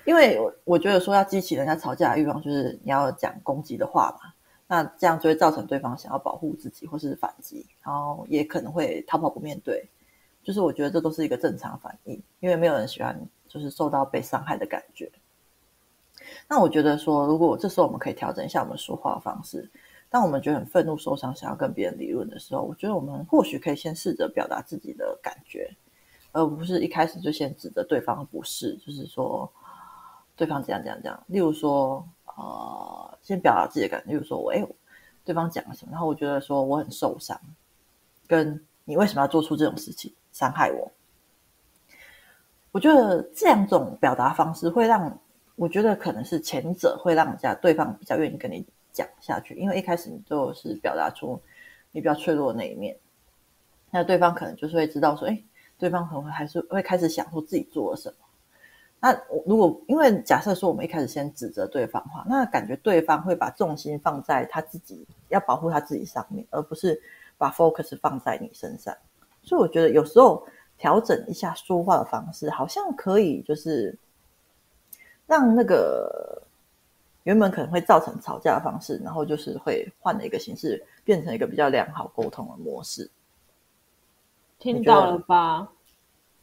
[0.05, 4.33] 因为我我觉得说要激起人家吵架的欲望，就是你要讲攻击的话嘛，
[4.68, 9.89] 那这样就会造成对方想要保护自己或是反击，然后也可能会逃跑不面对。
[10.45, 13.18] 就是我觉得这都是一个正常反应，因为没有人喜欢
[13.49, 15.11] 就是受到被伤害的感觉。
[16.47, 19.68] 那我觉得说，如果这时候我们可以调整一下我们说话的方式，
[20.11, 25.68] 当我们觉得很愤怒、受伤，想要跟别人理论的时候，我觉得我们或许可以先试着表达自己的感觉，
[26.32, 29.51] 而不是一开始就先指责对方不是，就是说
[30.36, 31.24] 对方怎样怎样怎样。
[31.26, 34.64] 例如说，呃，先表达自己的感觉，例如说我哎，
[35.24, 37.40] 对方讲了什么，然后我觉得说我很受伤，
[38.28, 40.92] 跟你为什么要做出这种事情伤害我？
[42.70, 45.18] 我觉得这两种表达方式会让。
[45.57, 51.40] 我觉得可能是前者会让人家对方比较愿意跟你讲下去，因为一开始你就是表达出
[51.92, 52.96] 你比较脆弱的那一面，
[53.90, 55.40] 那对方可能就是会知道说，哎，
[55.78, 58.16] 对方可能还是会开始想说自己做了什么。
[58.98, 67.00] 那如果因为假设说我们一开始先指责对方的话，那感觉对方会把重心放在他自己要保护他自己上面，而不是
[67.38, 68.92] 把 focus 放在你身上。
[69.42, 70.44] 所以我觉得有时候
[70.76, 73.96] 调整一下说话的方式，好像可以就是。
[75.27, 76.43] 让那个
[77.22, 83.11] 原本可能会造成吵架的方式，然后就是会换了一个形式，变成一个比较良好沟通的模式。
[84.59, 85.68] 听到了吧？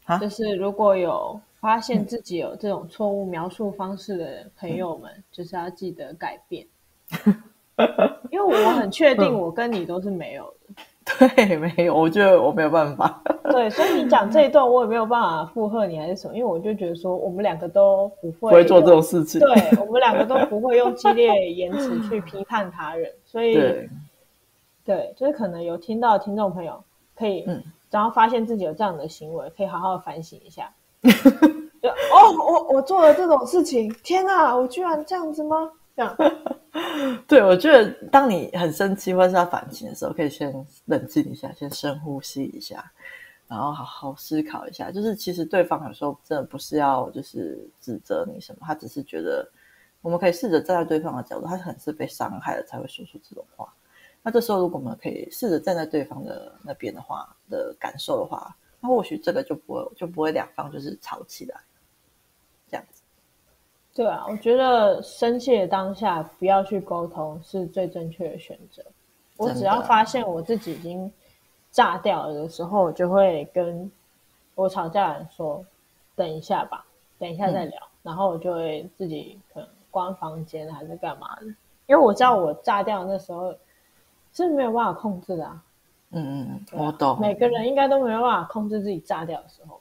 [0.05, 6.65] 啊，就是如果有发现自己有这种错误描述方式的朋友们，嗯、就是要记得改变。
[8.29, 10.83] 因为我很确定，我跟你都是没有的。
[11.19, 13.21] 嗯 对，没有，我觉得我没有办法。
[13.51, 16.35] 对，所以你讲这一段，我也没有办法附和你，还是什么？
[16.35, 19.39] 因为我就觉得说，我们两个都不会不会做这种事情。
[19.41, 19.49] 对，
[19.79, 23.89] 我们两个都不会用激烈言辞去批判他人，所以对，
[24.85, 26.81] 对，就是可能有听到听众朋友
[27.17, 30.71] 可以，嗯，然后发现自己有这样的行为，可以好好的反省一下。
[31.81, 35.71] 就哦，我我做了这种事情，天哪，我居然这样子吗？
[35.95, 36.15] 这样。
[37.27, 40.53] 对，我觉得当你很生气或是要反击的时候，可以先
[40.85, 42.91] 冷静一下，先深呼吸一下，
[43.47, 44.91] 然后好好思考一下。
[44.91, 49.49] 就是其实对方有时候真的不是要就是指责你什么，他只是觉得
[50.01, 53.71] 我们可以试着站在对方的角度，他很是被伤害了才会说出这种话。
[54.23, 61.59] 那这时候如果我们可以试着站在对方的那边的话的感受的话，那或许这个就不会就不会两方就是吵起来。
[63.93, 68.81] 对啊，我觉得生气的当下不要去沟通是最正确的选择。
[69.35, 71.11] 我只要发现我自己已经
[71.71, 73.91] 炸掉了的时候，我就会跟
[74.55, 75.65] 我吵架的人说
[76.15, 76.85] ：“等一下吧，
[77.19, 77.77] 等一下再聊。
[77.81, 81.47] 嗯”然后我就会自己可能关房间还是干嘛的，
[81.87, 83.53] 因为我知道我炸掉那时候
[84.31, 85.61] 是没有办法控制的啊。
[86.11, 87.19] 嗯嗯嗯，我懂。
[87.19, 89.80] 每个人应该都没有办法控制自己炸掉的时候。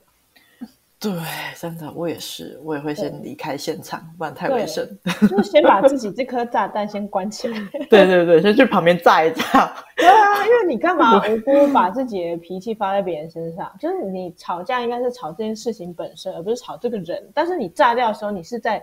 [1.00, 1.10] 对，
[1.58, 4.86] 真的，我也是，我也会先离开现场，不然太危险。
[5.22, 7.58] 就是先把自己这颗炸弹先关起来。
[7.88, 9.74] 对对对，先去旁边炸一炸。
[9.96, 13.74] 对啊，因为你干嘛 无辜把自己的脾气发在别人身上？
[13.80, 17.26] 就是你吵架应该是吵这件事情本身，而不是吵这个人。
[17.32, 18.82] 但是你炸掉的时候，你是在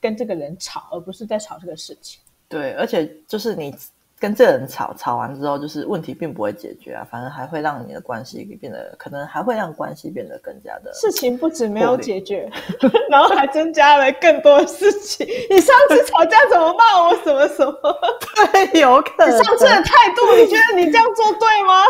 [0.00, 2.18] 跟这个人吵，而不是在吵这个事情。
[2.48, 3.74] 对，而且就是你
[4.20, 12.50] 跟这个人吵，吵完之后就是问题并不会解决啊，反而还会让你的关系变得，可能还会让关系变得更加的事情不止没有解决，
[13.08, 15.26] 然后还增加了更多的事情。
[15.48, 17.78] 你上次吵架怎么骂我什么什么？
[18.52, 19.28] 对，有可能。
[19.28, 21.84] 你上次的态度，你觉得你这样做对吗？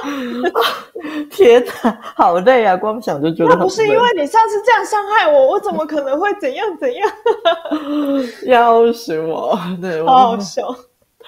[1.31, 2.77] 天哪，好累啊！
[2.77, 3.55] 光想就觉得。
[3.55, 7.11] 那不是因为你上次这样伤害我，我怎么可能会怎样怎样？
[8.47, 9.59] 要死我！
[9.81, 10.75] 对，好好笑。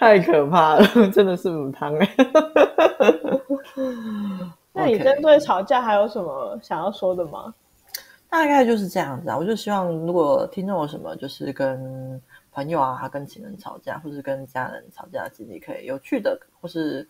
[0.00, 2.08] 太可怕了， 真的是母汤哎。
[4.72, 7.52] 那你针对吵架还有什么想要说的吗？
[8.30, 9.36] 大概就是这样子啊。
[9.36, 12.18] 我就希望，如果听众有什么，就是跟
[12.50, 17.06] 朋友啊，跟情人吵架，或是跟家人吵架的经历，可以有趣的，或是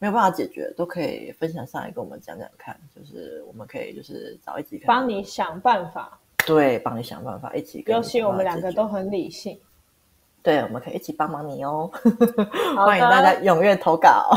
[0.00, 2.76] 没有办法解决，都可以分享上来跟我们讲讲看。
[2.92, 6.18] 就是我们可以就是找一起帮你想办法。
[6.44, 7.84] 对，帮你想办法，一起。
[7.86, 9.56] 尤其我们两个都很理性。
[10.42, 11.90] 对，我们可以一起帮忙你哦！
[12.74, 14.30] 欢迎大家踊跃投稿。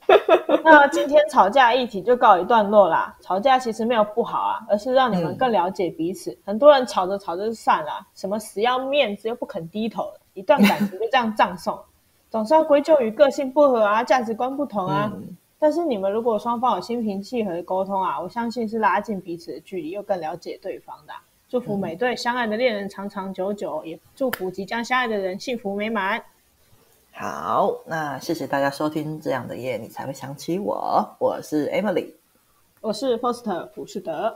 [0.64, 3.14] 那今天吵架议题就告一段落啦。
[3.20, 6.30] 吵架其实没有不好啊，而是让你们更了解彼此。
[6.30, 11.78] 嗯、很多人吵着吵着就散了，什么死要面子又不肯低头，一段感情就这样葬送，
[12.30, 15.10] 总是要归咎于个性不合啊、价值观不同啊。
[15.14, 21.20] 嗯、但是你们如果双方有心平气和的沟通啊，我相信是拉近彼此的距离，又更了解对方的、啊。
[21.52, 26.24] 祝福每对相爱的恋人长长久久，也祝福即将相爱的人幸福美满。
[27.12, 31.06] 好，那谢谢大家收听这样的夜，你才会想起我。
[31.18, 32.10] 我是 Emily，
[32.80, 34.34] 我是 Foster 普士德。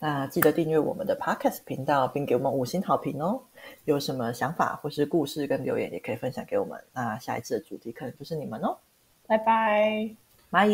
[0.00, 3.40] 那记得订阅我们的 Podcast 频道，并给我们五星好评哦。
[3.84, 6.76] 有什么想法或是故事跟留言，也可以分享给我们。
[6.92, 8.76] 那下一次的主题可能就是你们哦。
[9.28, 10.10] 拜拜，
[10.50, 10.68] 拜。